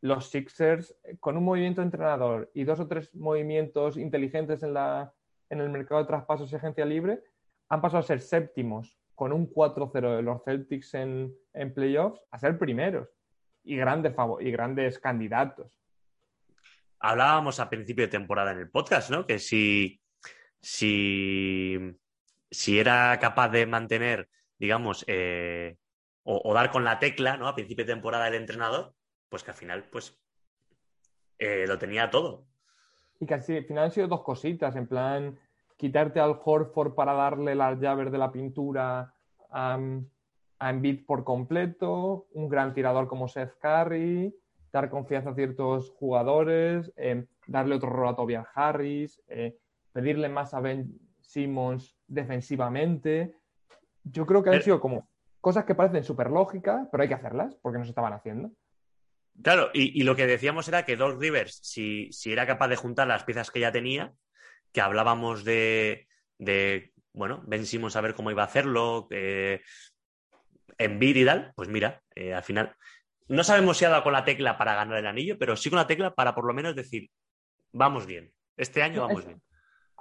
los 0.01 0.29
Sixers, 0.29 0.97
con 1.21 1.37
un 1.37 1.45
movimiento 1.45 1.81
de 1.81 1.85
entrenador 1.85 2.51
y 2.53 2.65
dos 2.65 2.81
o 2.81 2.89
tres 2.89 3.15
movimientos 3.15 3.97
inteligentes 3.97 4.65
en, 4.65 4.75
la, 4.75 5.15
en 5.51 5.61
el 5.61 5.71
mercado 5.71 6.01
de 6.01 6.09
traspasos 6.09 6.53
y 6.53 6.57
agencia 6.57 6.85
libre, 6.85 7.23
han 7.69 7.81
pasado 7.81 8.01
a 8.01 8.03
ser 8.03 8.21
séptimos 8.21 8.99
con 9.15 9.33
un 9.33 9.49
4-0 9.49 10.17
de 10.17 10.23
los 10.23 10.43
Celtics 10.43 10.95
en, 10.95 11.33
en, 11.53 11.73
playoffs 11.73 12.21
a 12.33 12.41
ser 12.41 12.59
primeros 12.59 13.09
y 13.63 13.77
grandes, 13.77 14.15
y 14.41 14.51
grandes 14.51 14.99
candidatos 14.99 15.81
hablábamos 17.03 17.59
a 17.59 17.69
principio 17.69 18.05
de 18.05 18.11
temporada 18.11 18.53
en 18.53 18.59
el 18.59 18.71
podcast, 18.71 19.11
¿no? 19.11 19.27
Que 19.27 19.39
si, 19.39 20.01
si, 20.61 21.77
si 22.49 22.79
era 22.79 23.19
capaz 23.21 23.49
de 23.49 23.67
mantener, 23.67 24.29
digamos, 24.63 25.05
eh, 25.09 25.77
o, 26.23 26.55
dar 26.55 26.71
con 26.71 26.85
la 26.85 27.01
tecla, 27.01 27.37
¿no? 27.37 27.49
A 27.49 27.55
principio 27.57 27.85
de 27.85 27.95
temporada 27.95 28.29
el 28.29 28.35
entrenador, 28.35 28.95
pues 29.29 29.43
que 29.43 29.51
al 29.51 29.57
final, 29.57 29.89
pues, 29.91 30.17
eh, 31.41 31.65
lo 31.67 31.79
tenía 31.79 32.11
todo. 32.11 32.47
Y 33.19 33.27
que 33.27 33.35
al 33.35 33.43
final 33.43 33.79
han 33.79 33.91
sido 33.91 34.07
dos 34.07 34.23
cositas, 34.23 34.77
en 34.77 34.87
plan, 34.87 35.37
quitarte 35.77 36.21
al 36.21 36.39
Horford 36.41 36.95
para 36.95 37.13
darle 37.13 37.57
las 37.57 37.81
llaves 37.81 38.13
de 38.13 38.19
la 38.19 38.31
pintura 38.31 39.13
a, 39.51 39.81
a 40.61 40.71
Embiid 40.71 41.07
por 41.07 41.25
completo, 41.25 42.29
un 42.31 42.49
gran 42.49 42.73
tirador 42.73 43.09
como 43.09 43.27
Seth 43.27 43.59
Curry, 43.59 44.33
dar 44.73 44.91
confianza 44.91 45.31
a 45.31 45.35
ciertos 45.35 45.91
jugadores, 45.91 46.93
eh, 46.97 47.27
darle 47.49 47.75
otro 47.75 47.91
rol 47.91 48.11
a 48.11 48.15
Tobias 48.15 48.47
Harris, 48.55 49.21
pedirle 49.93 50.29
más 50.29 50.55
a 50.55 50.61
Ben 50.61 51.01
Simmons 51.21 51.97
defensivamente. 52.07 53.42
Yo 54.05 54.27
creo 54.27 54.43
que 54.43 54.51
han 54.51 54.63
sido 54.63 54.81
como 54.81 55.09
cosas 55.41 55.65
que 55.65 55.75
parecen 55.75 56.05
súper 56.05 56.31
lógicas, 56.31 56.89
pero 56.91 57.03
hay 57.03 57.09
que 57.09 57.15
hacerlas 57.15 57.57
porque 57.63 57.79
no 57.79 57.85
se 57.85 57.91
estaban 57.91 58.13
haciendo. 58.13 58.53
Claro, 59.43 59.71
y, 59.73 60.03
lo 60.03 60.15
que 60.15 60.27
decíamos 60.27 60.69
era 60.69 60.85
que 60.85 60.97
Doc 60.97 61.19
Rivers, 61.19 61.59
si, 61.63 62.11
era 62.27 62.47
capaz 62.47 62.69
de 62.69 62.77
juntar 62.77 63.09
las 63.09 63.25
piezas 63.25 63.51
que 63.51 63.61
ya 63.61 63.73
tenía, 63.73 64.13
que 64.73 64.81
hablábamos 64.81 65.43
de, 65.45 66.07
bueno, 67.13 67.43
Ben 67.47 67.67
Simmons 67.67 67.97
a 67.97 68.03
ver 68.03 68.15
cómo 68.15 68.31
iba 68.31 68.43
a 68.43 68.47
hacerlo, 68.47 69.09
en 69.11 69.61
Embiid 70.79 71.17
y 71.17 71.25
tal, 71.25 71.53
pues 71.57 71.69
mira, 71.69 72.03
eh, 72.15 72.35
al 72.35 72.43
final 72.43 72.77
no 73.29 73.43
sabemos 73.43 73.79
si 73.79 73.85
ha 73.85 73.89
dado 73.89 74.03
con 74.03 74.13
la 74.13 74.25
tecla 74.25 74.59
para 74.59 74.75
ganar 74.75 74.99
el 74.99 75.07
anillo, 75.07 75.39
pero 75.39 75.57
sí 75.57 75.71
con 75.71 75.79
la 75.79 75.87
tecla 75.87 76.15
para 76.15 76.35
por 76.35 76.45
lo 76.45 76.53
menos 76.53 76.77
decir, 76.77 77.11
vamos 77.73 78.07
bien, 78.07 78.33
este 78.57 78.83
año 78.83 79.01
vamos 79.01 79.25
bien. 79.25 79.41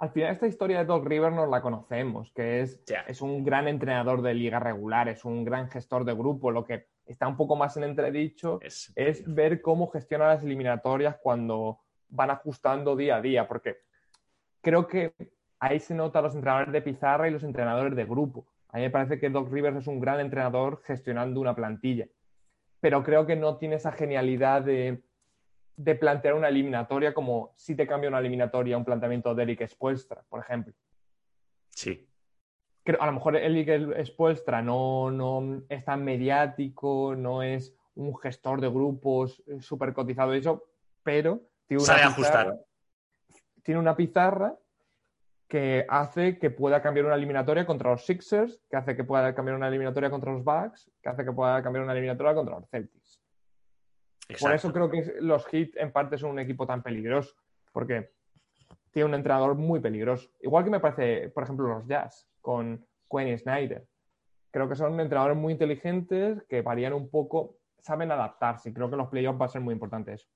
Al 0.02 0.10
final 0.10 0.32
esta 0.32 0.48
historia 0.48 0.78
de 0.80 0.84
Doc 0.84 1.06
River 1.06 1.32
nos 1.32 1.48
la 1.48 1.62
conocemos, 1.62 2.32
que 2.32 2.60
es, 2.60 2.82
es 3.06 3.22
un 3.22 3.44
gran 3.44 3.68
entrenador 3.68 4.20
de 4.20 4.34
liga 4.34 4.58
regular, 4.58 5.08
es 5.08 5.24
un 5.24 5.44
gran 5.44 5.70
gestor 5.70 6.04
de 6.04 6.12
grupo, 6.12 6.50
lo 6.50 6.64
que 6.64 6.88
está 7.06 7.28
un 7.28 7.36
poco 7.36 7.54
más 7.54 7.76
en 7.76 7.84
entredicho 7.84 8.58
es, 8.60 8.92
ver 9.32 9.62
cómo 9.62 9.86
gestiona 9.86 10.26
las 10.26 10.42
eliminatorias 10.42 11.18
cuando 11.22 11.78
van 12.08 12.32
ajustando 12.32 12.96
día 12.96 13.14
a 13.14 13.22
día, 13.22 13.46
porque 13.46 13.76
creo 14.60 14.88
que 14.88 15.14
ahí 15.60 15.78
se 15.78 15.94
nota 15.94 16.20
los 16.20 16.34
entrenadores 16.34 16.72
de 16.72 16.82
pizarra 16.82 17.28
y 17.28 17.30
los 17.30 17.44
entrenadores 17.44 17.94
de 17.94 18.04
grupo. 18.04 18.48
A 18.70 18.78
mí 18.78 18.82
me 18.82 18.90
parece 18.90 19.20
que 19.20 19.30
Doc 19.30 19.52
Rivers 19.52 19.76
es 19.76 19.86
un 19.86 20.00
gran 20.00 20.18
entrenador 20.18 20.82
gestionando 20.84 21.40
una 21.40 21.54
plantilla 21.54 22.08
pero 22.82 23.04
creo 23.04 23.26
que 23.26 23.36
no 23.36 23.58
tiene 23.58 23.76
esa 23.76 23.92
genialidad 23.92 24.62
de, 24.62 25.04
plantear 25.98 26.34
una 26.34 26.48
eliminatoria 26.48 27.14
como 27.14 27.52
si 27.56 27.74
te 27.74 27.86
cambia 27.86 28.08
una 28.08 28.18
eliminatoria 28.18 28.76
un 28.76 28.84
planteamiento 28.84 29.34
de 29.34 29.42
Eric 29.42 29.66
Spoelstra, 29.66 30.22
por 30.28 30.40
ejemplo. 30.40 30.74
Sí. 31.70 32.08
a 32.98 33.06
lo 33.06 33.12
mejor 33.12 33.36
Eric 33.36 34.04
Spoelstra 34.04 34.62
no, 34.62 35.10
no 35.10 35.62
es 35.68 35.84
tan 35.84 36.04
mediático, 36.04 37.14
no 37.16 37.42
es 37.42 37.74
un 37.94 38.16
gestor 38.18 38.60
de 38.60 38.68
grupos 38.68 39.42
súper 39.60 39.92
cotizado 39.92 40.34
eso, 40.34 40.64
pero 41.02 41.42
tiene 41.66 41.82
una, 41.82 41.94
ajustar. 42.06 42.58
tiene 43.62 43.80
una 43.80 43.96
pizarra 43.96 44.56
que 45.48 45.84
hace 45.88 46.38
que 46.38 46.50
pueda 46.50 46.80
cambiar 46.80 47.06
una 47.06 47.14
eliminatoria 47.14 47.66
contra 47.66 47.90
los 47.90 48.06
Sixers, 48.06 48.58
que 48.70 48.76
hace 48.76 48.96
que 48.96 49.04
pueda 49.04 49.34
cambiar 49.34 49.56
una 49.56 49.68
eliminatoria 49.68 50.08
contra 50.08 50.32
los 50.32 50.42
Bucks, 50.42 50.90
que 51.02 51.08
hace 51.10 51.24
que 51.24 51.32
pueda 51.32 51.62
cambiar 51.62 51.84
una 51.84 51.92
eliminatoria 51.92 52.34
contra 52.34 52.58
los 52.58 52.70
Celtics. 52.70 53.21
Por 54.40 54.54
eso 54.54 54.72
creo 54.72 54.90
que 54.90 55.14
los 55.20 55.44
Heat 55.46 55.70
en 55.76 55.92
parte 55.92 56.16
son 56.16 56.30
un 56.30 56.38
equipo 56.38 56.66
tan 56.66 56.82
peligroso, 56.82 57.34
porque 57.72 58.12
tiene 58.90 59.08
un 59.08 59.14
entrenador 59.14 59.54
muy 59.54 59.80
peligroso. 59.80 60.30
Igual 60.40 60.64
que 60.64 60.70
me 60.70 60.80
parece, 60.80 61.28
por 61.30 61.44
ejemplo, 61.44 61.68
los 61.68 61.86
Jazz 61.86 62.28
con 62.40 62.86
Quinn 63.10 63.38
Snyder. 63.38 63.86
Creo 64.50 64.68
que 64.68 64.74
son 64.74 64.98
entrenadores 65.00 65.36
muy 65.36 65.52
inteligentes 65.52 66.42
que 66.48 66.62
varían 66.62 66.92
un 66.92 67.10
poco, 67.10 67.56
saben 67.80 68.10
adaptarse. 68.10 68.70
Y 68.70 68.72
creo 68.72 68.90
que 68.90 68.96
los 68.96 69.08
playoffs 69.08 69.40
va 69.40 69.46
a 69.46 69.50
ser 69.50 69.60
muy 69.60 69.72
importante 69.72 70.14
eso. 70.14 70.28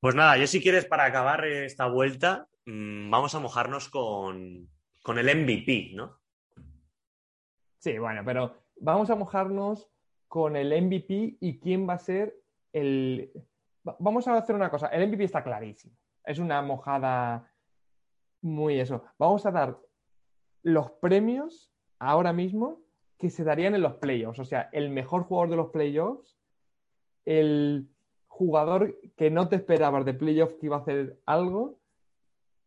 Pues 0.00 0.14
nada, 0.14 0.36
yo 0.36 0.46
si 0.46 0.60
quieres 0.60 0.86
para 0.86 1.04
acabar 1.04 1.44
esta 1.44 1.86
vuelta, 1.86 2.48
Mm, 2.66 3.10
vamos 3.10 3.34
a 3.34 3.40
mojarnos 3.40 3.88
con, 3.88 4.68
el 5.06 5.28
MVP, 5.28 5.92
¿no? 5.94 6.20
Sí, 7.78 7.98
bueno, 7.98 8.22
pero 8.24 8.62
vamos 8.76 9.10
a 9.10 9.16
mojarnos 9.16 9.90
con 10.28 10.56
el 10.56 10.70
MVP 10.70 11.38
y 11.40 11.58
quién 11.58 11.88
va 11.88 11.94
a 11.94 11.98
ser 11.98 12.36
el... 12.72 13.32
Vamos 13.98 14.28
a 14.28 14.36
hacer 14.36 14.54
una 14.54 14.70
cosa, 14.70 14.88
el 14.88 15.08
MVP 15.08 15.24
está 15.24 15.42
clarísimo. 15.42 15.96
Es 16.24 16.38
una 16.38 16.60
mojada 16.62 17.50
muy 18.42 18.78
eso. 18.78 19.04
Vamos 19.18 19.46
a 19.46 19.50
dar 19.50 19.78
los 20.62 20.90
premios 20.92 21.72
ahora 21.98 22.32
mismo 22.32 22.82
que 23.18 23.30
se 23.30 23.44
darían 23.44 23.74
en 23.74 23.82
los 23.82 23.94
playoffs. 23.94 24.38
O 24.38 24.44
sea, 24.44 24.68
el 24.72 24.90
mejor 24.90 25.24
jugador 25.24 25.50
de 25.50 25.56
los 25.56 25.70
playoffs, 25.70 26.38
el 27.24 27.88
jugador 28.28 28.98
que 29.16 29.30
no 29.30 29.48
te 29.48 29.56
esperabas 29.56 30.04
de 30.04 30.14
playoffs 30.14 30.54
que 30.54 30.66
iba 30.66 30.76
a 30.76 30.80
hacer 30.80 31.20
algo 31.26 31.78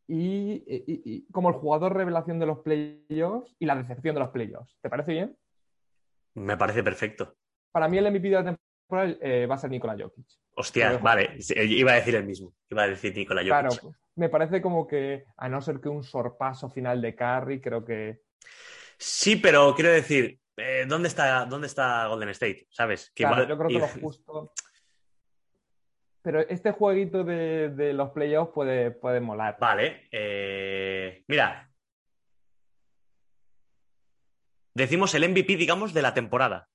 y, 0.08 1.26
como 1.32 1.50
el 1.50 1.56
jugador 1.56 1.96
revelación 1.96 2.40
de 2.40 2.46
los 2.46 2.60
playoffs 2.60 3.56
y 3.58 3.66
la 3.66 3.76
decepción 3.76 4.16
de 4.16 4.22
los 4.22 4.30
playoffs. 4.30 4.78
¿Te 4.82 4.90
parece 4.90 5.14
bien? 5.14 5.38
Me 6.36 6.58
parece 6.58 6.84
perfecto. 6.84 7.36
Para 7.72 7.88
mí 7.88 7.98
el 7.98 8.12
MVP 8.12 8.30
de 8.30 8.36
la 8.36 8.44
temporada 8.44 8.63
eh, 8.92 9.46
va 9.46 9.56
a 9.56 9.58
ser 9.58 9.70
Nikola 9.70 9.96
Jokic. 9.98 10.26
Hostia, 10.56 10.98
vale, 10.98 11.38
iba 11.56 11.94
a 11.94 11.96
decir 11.96 12.16
el 12.16 12.26
mismo, 12.26 12.54
iba 12.70 12.84
a 12.84 12.88
decir 12.88 13.16
Nikola 13.16 13.42
Jokic. 13.42 13.80
Claro, 13.80 13.96
me 14.16 14.30
parece 14.30 14.62
como 14.62 14.88
que, 14.88 15.26
a 15.38 15.50
no 15.50 15.62
ser 15.62 15.80
que 15.80 15.90
un 15.90 16.04
sorpaso 16.04 16.70
final 16.70 17.02
de 17.02 17.16
Curry, 17.16 17.60
creo 17.60 17.84
que... 17.84 18.22
Sí, 18.98 19.38
pero 19.38 19.74
quiero 19.74 19.92
decir, 19.92 20.40
eh, 20.58 20.86
¿dónde, 20.88 21.08
está, 21.08 21.46
¿dónde 21.46 21.68
está 21.68 22.08
Golden 22.08 22.30
State? 22.30 22.68
¿Sabes? 22.70 23.12
claro, 23.16 23.48
yo 23.48 23.58
creo 23.58 23.70
que 23.70 23.80
lo 23.80 23.88
justo... 23.88 24.54
Pero 26.24 26.40
este 26.40 26.72
jueguito 26.72 27.26
de, 27.26 27.92
los 27.94 28.12
playoffs 28.12 28.54
puede, 28.54 28.92
puede 28.92 29.20
molar. 29.20 29.58
Vale. 29.60 30.08
Eh, 30.10 31.22
mira. 31.28 31.70
Decimos 34.74 35.14
el 35.16 35.30
MVP, 35.30 35.58
digamos, 35.58 35.94
de 35.94 36.02
la 36.02 36.14
temporada. 36.14 36.70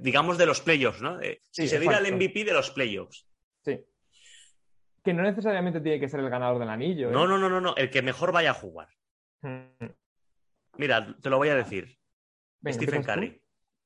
Digamos 0.00 0.38
de 0.38 0.46
los 0.46 0.60
playoffs, 0.60 1.02
¿no? 1.02 1.20
Eh, 1.20 1.42
si 1.50 1.68
se 1.68 1.80
diera 1.80 1.98
el 1.98 2.14
MVP 2.14 2.44
de 2.44 2.52
los 2.52 2.70
playoffs. 2.70 3.26
Sí. 3.64 3.84
Que 5.02 5.12
no 5.12 5.22
necesariamente 5.22 5.80
tiene 5.80 5.98
que 5.98 6.08
ser 6.08 6.20
el 6.20 6.30
ganador 6.30 6.58
del 6.58 6.68
anillo. 6.68 7.10
No, 7.10 7.26
no, 7.26 7.38
no, 7.38 7.48
no, 7.48 7.60
no. 7.60 7.74
El 7.76 7.90
que 7.90 8.02
mejor 8.02 8.32
vaya 8.32 8.50
a 8.50 8.54
jugar. 8.54 8.88
Hmm. 9.42 9.86
Mira, 10.76 11.16
te 11.20 11.30
lo 11.30 11.38
voy 11.38 11.48
a 11.48 11.54
decir. 11.54 11.98
Stephen 12.66 13.02
Curry. 13.02 13.42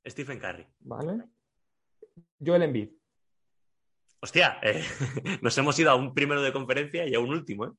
Stephen 0.06 0.38
Curry. 0.38 0.66
Vale. 0.80 1.24
Joel 2.44 2.62
Embiid. 2.62 2.90
Hostia, 4.20 4.58
eh, 4.62 4.82
nos 5.42 5.56
hemos 5.58 5.78
ido 5.78 5.90
a 5.90 5.96
un 5.96 6.14
primero 6.14 6.42
de 6.42 6.52
conferencia 6.52 7.06
y 7.06 7.14
a 7.14 7.20
un 7.20 7.30
último. 7.30 7.66
¿eh? 7.66 7.70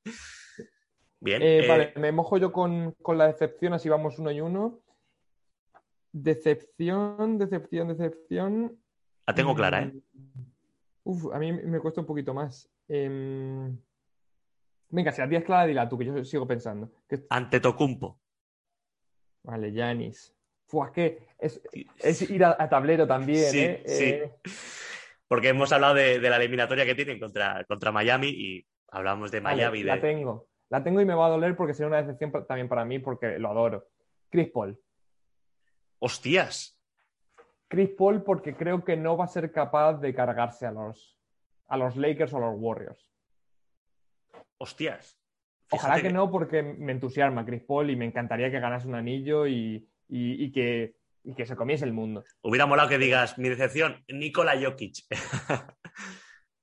Bien. 1.20 1.42
Eh, 1.42 1.66
vale, 1.66 1.92
me 1.96 2.12
mojo 2.12 2.38
yo 2.38 2.52
con, 2.52 2.94
la 3.14 3.26
decepción, 3.26 3.72
así 3.72 3.88
vamos 3.88 4.18
uno 4.18 4.30
y 4.30 4.40
uno. 4.40 4.80
Decepción, 6.18 7.36
decepción, 7.36 7.88
decepción. 7.88 8.80
La 9.26 9.34
tengo 9.34 9.54
clara, 9.54 9.82
¿eh? 9.82 9.92
Uf, 11.04 11.26
a 11.30 11.38
mí 11.38 11.52
me 11.52 11.78
cuesta 11.78 12.00
un 12.00 12.06
poquito 12.06 12.32
más. 12.32 12.70
Em, 12.88 13.76
venga, 14.88 15.12
si 15.12 15.20
la 15.20 15.28
tienes 15.28 15.44
clara, 15.44 15.66
dila 15.66 15.86
tú, 15.86 15.98
que 15.98 16.06
yo 16.06 16.24
sigo 16.24 16.46
pensando. 16.46 16.90
Ante 17.28 17.60
Tocumpo. 17.60 18.18
Vale, 19.42 19.70
Yanis. 19.70 20.34
Fua, 20.66 20.90
que 20.90 21.28
es, 21.38 21.60
ir 22.30 22.44
a, 22.44 22.66
tablero 22.66 23.06
también, 23.06 23.50
sí, 23.50 23.60
¿eh? 23.60 23.82
Sí. 24.42 24.50
Porque 25.28 25.50
hemos 25.50 25.70
hablado 25.70 25.94
de, 25.96 26.18
la 26.18 26.36
eliminatoria 26.36 26.86
que 26.86 26.94
tienen 26.94 27.20
contra, 27.20 27.62
contra 27.64 27.92
Miami 27.92 28.28
y 28.28 28.66
hablamos 28.88 29.30
de 29.30 29.42
Miami. 29.42 29.82
La 29.82 30.00
tengo. 30.00 30.48
La 30.70 30.82
tengo 30.82 31.02
y 31.02 31.04
me 31.04 31.14
va 31.14 31.26
a 31.26 31.30
doler 31.30 31.54
porque 31.54 31.74
sería 31.74 31.88
una 31.88 32.02
decepción 32.02 32.32
también 32.46 32.68
para 32.68 32.86
mí 32.86 33.00
porque 33.00 33.38
lo 33.38 33.50
adoro. 33.50 33.86
Chris 34.30 34.48
Paul. 34.50 34.80
¡Hostias! 35.98 36.78
Chris 37.68 37.90
Paul 37.96 38.22
porque 38.22 38.54
creo 38.54 38.84
que 38.84 38.96
no 38.96 39.16
va 39.16 39.24
a 39.24 39.28
ser 39.28 39.50
capaz 39.50 39.94
de 39.94 40.14
cargarse 40.14 40.66
a 40.66 40.72
los, 40.72 41.18
a 41.66 41.76
los 41.76 41.96
Lakers 41.96 42.32
o 42.32 42.36
a 42.36 42.40
los 42.40 42.54
Warriors. 42.56 43.12
¡Hostias! 44.58 45.18
Ojalá 45.70 46.00
que, 46.00 46.12
no 46.12 46.30
porque 46.30 46.62
me 46.62 46.92
entusiasma 46.92 47.44
Chris 47.44 47.62
Paul 47.62 47.90
y 47.90 47.96
me 47.96 48.04
encantaría 48.04 48.50
que 48.50 48.60
ganase 48.60 48.86
un 48.86 48.94
anillo 48.94 49.46
y 49.48 49.88
que 50.52 50.94
y 51.26 51.34
que 51.34 51.44
se 51.44 51.56
comiese 51.56 51.84
el 51.84 51.92
mundo. 51.92 52.24
Hubiera 52.40 52.66
molado 52.66 52.88
que 52.88 52.98
digas, 52.98 53.36
mi 53.36 53.48
decepción, 53.48 54.04
Nikola 54.08 54.54
Jokic. 54.62 55.04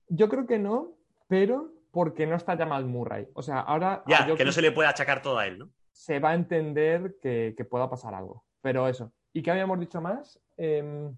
Yo 0.07 0.29
creo 0.29 0.47
que 0.47 0.57
no, 0.57 0.95
pero 1.27 1.73
porque 1.91 2.25
no 2.25 2.37
está 2.37 2.55
Jamal 2.55 2.85
Murray. 2.85 3.27
O 3.33 3.43
sea, 3.43 3.59
ahora. 3.59 4.03
Ya, 4.07 4.33
que 4.35 4.45
no 4.45 4.53
se 4.53 4.61
le 4.61 4.71
puede 4.71 4.87
achacar 4.87 5.21
todo 5.21 5.37
a 5.37 5.47
él, 5.47 5.59
¿no? 5.59 5.69
Se 5.91 6.19
va 6.19 6.31
a 6.31 6.35
entender 6.35 7.17
que, 7.21 7.53
pueda 7.69 7.89
pasar 7.89 8.15
algo. 8.15 8.45
Pero 8.61 8.87
eso. 8.87 9.11
¿Y 9.33 9.41
qué 9.41 9.51
habíamos 9.51 9.79
dicho 9.79 9.99
más? 9.99 10.39
Em, 10.57 11.15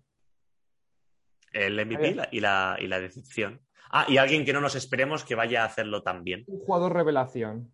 el 1.51 1.86
MVP 1.86 2.30
y 2.32 2.39
la, 2.39 2.78
y 2.80 2.88
la 2.88 2.99
decepción. 2.99 3.62
Ah, 3.91 4.06
y 4.08 4.17
alguien 4.17 4.45
que 4.45 4.54
no 4.54 4.62
nos 4.62 4.75
esperemos 4.75 5.23
que 5.23 5.36
vaya 5.36 5.62
a 5.62 5.65
hacerlo 5.65 6.01
también. 6.01 6.43
Un 6.47 6.60
jugador 6.60 6.93
revelación. 6.93 7.73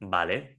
Vale. 0.00 0.58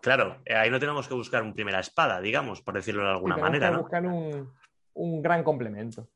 Claro, 0.00 0.40
eh, 0.44 0.54
ahí 0.54 0.70
no 0.70 0.80
tenemos 0.80 1.06
que 1.08 1.14
buscar 1.14 1.42
un 1.42 1.54
primera 1.54 1.80
espada, 1.80 2.20
digamos, 2.20 2.62
por 2.62 2.74
decirlo 2.74 3.02
de 3.04 3.10
alguna 3.10 3.36
manera. 3.36 3.70
Que 3.70 3.76
buscar 3.76 4.06
un, 4.06 5.22
gran 5.22 5.42
complemento. 5.42 6.08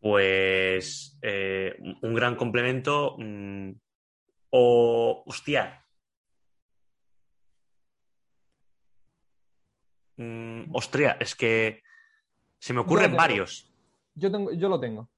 Pues 0.00 1.18
eh, 1.22 1.76
un 2.02 2.14
gran 2.14 2.36
complemento. 2.36 3.16
Mm, 3.18 3.72
o, 4.50 5.22
hostia. 5.26 5.84
Mm, 10.20 10.74
ostria, 10.74 11.16
es 11.18 11.34
que 11.34 11.82
se 12.58 12.74
me 12.74 12.80
ocurren 12.80 13.16
varios. 13.16 13.72
Yo, 14.14 14.30
tengo, 14.30 14.52
yo 14.52 14.68
lo 14.68 14.78
tengo. 14.78 15.08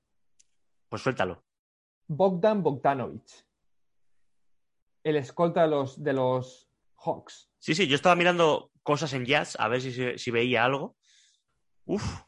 Pues 0.89 1.03
suéltalo. 1.03 1.43
Bogdan 2.07 2.63
Bogdanovic. 2.63 3.45
El 5.03 5.17
escolta 5.17 5.63
de 5.63 5.69
los, 5.69 6.01
de 6.01 6.13
los 6.13 6.71
Hawks. 6.99 7.51
Sí, 7.59 7.75
sí, 7.75 7.89
yo 7.89 7.97
estaba 7.97 8.15
mirando 8.15 8.71
cosas 8.85 9.13
en 9.15 9.25
Jazz 9.25 9.57
a 9.59 9.67
ver 9.67 9.81
si, 9.81 10.31
veía 10.31 10.65
algo. 10.65 10.95
Uf. 11.85 12.23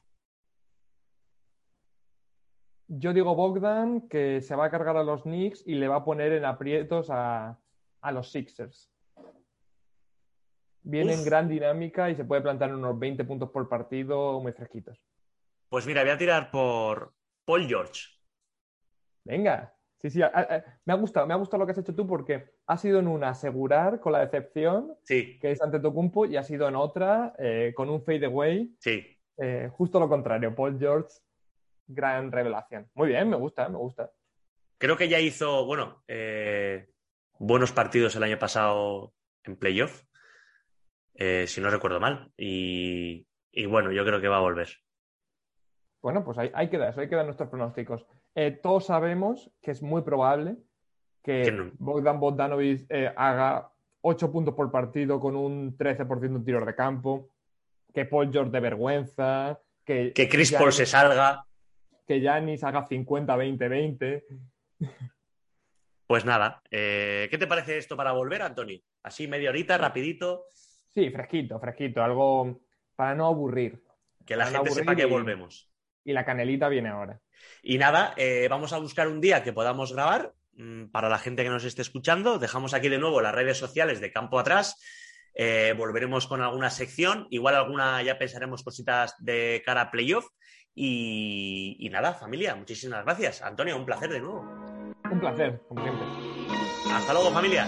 Yo 2.88 3.12
digo 3.12 3.36
Bogdan 3.36 4.08
que 4.08 4.40
se 4.40 4.56
va 4.56 4.64
a 4.64 4.70
cargar 4.70 4.96
a 4.96 5.04
los 5.04 5.22
Knicks 5.22 5.62
y 5.64 5.76
le 5.76 5.86
va 5.86 5.96
a 5.96 6.04
poner 6.04 6.32
en 6.32 6.44
aprietos 6.44 7.06
a, 7.08 7.56
los 8.10 8.32
Sixers. 8.32 8.90
Viene 10.84 11.14
en 11.14 11.24
gran 11.24 11.48
dinámica 11.48 12.10
y 12.10 12.14
se 12.14 12.24
puede 12.24 12.42
plantar 12.42 12.74
unos 12.74 12.98
20 12.98 13.24
puntos 13.24 13.50
por 13.50 13.68
partido 13.68 14.40
muy 14.40 14.52
fresquitos. 14.52 15.00
Pues 15.68 15.86
mira, 15.86 16.02
voy 16.02 16.10
a 16.10 16.18
tirar 16.18 16.50
por 16.50 17.12
Paul 17.44 17.66
George. 17.66 18.02
Venga. 19.24 19.74
Sí, 20.00 20.10
sí, 20.10 20.20
me 20.84 20.92
ha 20.92 20.96
gustado, 20.96 21.26
me 21.26 21.32
ha 21.32 21.38
gustado 21.38 21.60
lo 21.60 21.66
que 21.66 21.72
has 21.72 21.78
hecho 21.78 21.94
tú 21.94 22.06
porque 22.06 22.50
ha 22.66 22.76
sido 22.76 22.98
en 22.98 23.08
una 23.08 23.30
asegurar 23.30 24.00
con 24.00 24.12
la 24.12 24.20
decepción, 24.20 24.94
que 25.06 25.38
es 25.40 25.62
ante 25.62 25.80
Tocumpo, 25.80 26.26
y 26.26 26.36
ha 26.36 26.42
sido 26.42 26.68
en 26.68 26.76
otra 26.76 27.34
eh, 27.38 27.72
con 27.74 27.88
un 27.88 28.02
fade 28.04 28.26
away. 28.26 28.70
Sí. 28.80 29.02
Eh, 29.38 29.70
justo 29.72 29.98
lo 29.98 30.08
contrario, 30.10 30.54
Paul 30.54 30.78
George, 30.78 31.08
gran 31.86 32.30
revelación. 32.30 32.86
Muy 32.92 33.08
bien, 33.08 33.30
me 33.30 33.36
gusta, 33.36 33.66
me 33.70 33.78
gusta. 33.78 34.12
Creo 34.76 34.98
que 34.98 35.08
ya 35.08 35.20
hizo, 35.20 35.64
bueno, 35.64 36.04
eh, 36.06 36.86
buenos 37.38 37.72
partidos 37.72 38.14
el 38.16 38.24
año 38.24 38.38
pasado 38.38 39.14
en 39.44 39.56
playoff, 39.56 40.02
si 41.16 41.60
no 41.60 41.70
recuerdo 41.70 42.00
mal, 42.00 42.32
y, 42.36 43.26
bueno, 43.68 43.92
yo 43.92 44.04
creo 44.04 44.20
que 44.20 44.28
va 44.28 44.38
a 44.38 44.40
volver. 44.40 44.68
Bueno, 46.02 46.22
pues 46.22 46.36
hay, 46.36 46.50
hay 46.52 46.68
que 46.68 46.76
dar 46.76 46.90
eso, 46.90 47.00
hay 47.00 47.08
que 47.08 47.16
dar 47.16 47.24
nuestros 47.24 47.48
pronósticos. 47.48 48.06
Eh, 48.34 48.50
todos 48.50 48.86
sabemos 48.86 49.50
que 49.62 49.70
es 49.70 49.82
muy 49.82 50.02
probable 50.02 50.56
que 51.22 51.70
Bogdan 51.78 52.20
Bogdanovic 52.20 52.84
eh, 52.90 53.10
haga 53.16 53.70
8 54.02 54.30
puntos 54.30 54.54
por 54.54 54.70
partido 54.70 55.18
con 55.18 55.34
un 55.34 55.78
13% 55.78 56.38
de 56.38 56.44
tiros 56.44 56.66
de 56.66 56.74
campo, 56.74 57.30
que 57.94 58.04
Paul 58.04 58.30
George 58.30 58.50
de 58.50 58.60
vergüenza, 58.60 59.58
que, 59.84 60.12
que 60.12 60.28
Chris 60.28 60.52
Paul 60.52 60.72
se 60.72 60.84
salga. 60.84 61.46
Que 62.06 62.20
Giannis 62.20 62.62
haga 62.64 62.86
50-20-20. 62.86 64.24
Pues 66.06 66.26
nada, 66.26 66.62
eh, 66.70 67.28
¿qué 67.30 67.38
te 67.38 67.46
parece 67.46 67.78
esto 67.78 67.96
para 67.96 68.12
volver, 68.12 68.42
Anthony? 68.42 68.82
Así 69.02 69.26
media 69.26 69.48
horita, 69.48 69.78
rapidito. 69.78 70.48
Sí, 70.94 71.10
fresquito, 71.10 71.58
fresquito, 71.58 72.02
algo 72.02 72.60
para 72.94 73.14
no 73.14 73.26
aburrir. 73.26 73.82
Que 74.24 74.36
la 74.36 74.46
gente 74.46 74.70
sepa 74.70 74.94
que 74.94 75.04
volvemos. 75.06 75.70
Y 76.04 76.12
la 76.12 76.24
canelita 76.24 76.68
viene 76.68 76.88
ahora. 76.90 77.20
Y 77.62 77.78
nada, 77.78 78.14
eh, 78.16 78.46
vamos 78.48 78.72
a 78.72 78.78
buscar 78.78 79.08
un 79.08 79.20
día 79.20 79.42
que 79.42 79.52
podamos 79.52 79.92
grabar 79.92 80.32
mm, 80.54 80.86
para 80.86 81.08
la 81.08 81.18
gente 81.18 81.42
que 81.42 81.50
nos 81.50 81.64
esté 81.64 81.82
escuchando. 81.82 82.38
Dejamos 82.38 82.74
aquí 82.74 82.88
de 82.88 82.98
nuevo 82.98 83.20
las 83.20 83.34
redes 83.34 83.58
sociales 83.58 84.00
de 84.00 84.12
Campo 84.12 84.38
Atrás. 84.38 84.80
Eh, 85.34 85.74
volveremos 85.76 86.26
con 86.26 86.40
alguna 86.42 86.70
sección. 86.70 87.26
Igual 87.30 87.56
alguna 87.56 88.00
ya 88.02 88.18
pensaremos 88.18 88.62
cositas 88.62 89.14
de 89.18 89.62
cara 89.64 89.82
a 89.82 89.90
playoff. 89.90 90.26
Y, 90.76 91.76
y 91.80 91.88
nada, 91.90 92.14
familia, 92.14 92.54
muchísimas 92.54 93.04
gracias. 93.04 93.42
Antonio, 93.42 93.76
un 93.76 93.86
placer 93.86 94.10
de 94.10 94.20
nuevo. 94.20 94.40
Un 95.10 95.20
placer, 95.20 95.60
como 95.68 95.82
siempre. 95.82 96.06
Hasta 96.92 97.12
luego, 97.12 97.30
familia. 97.30 97.66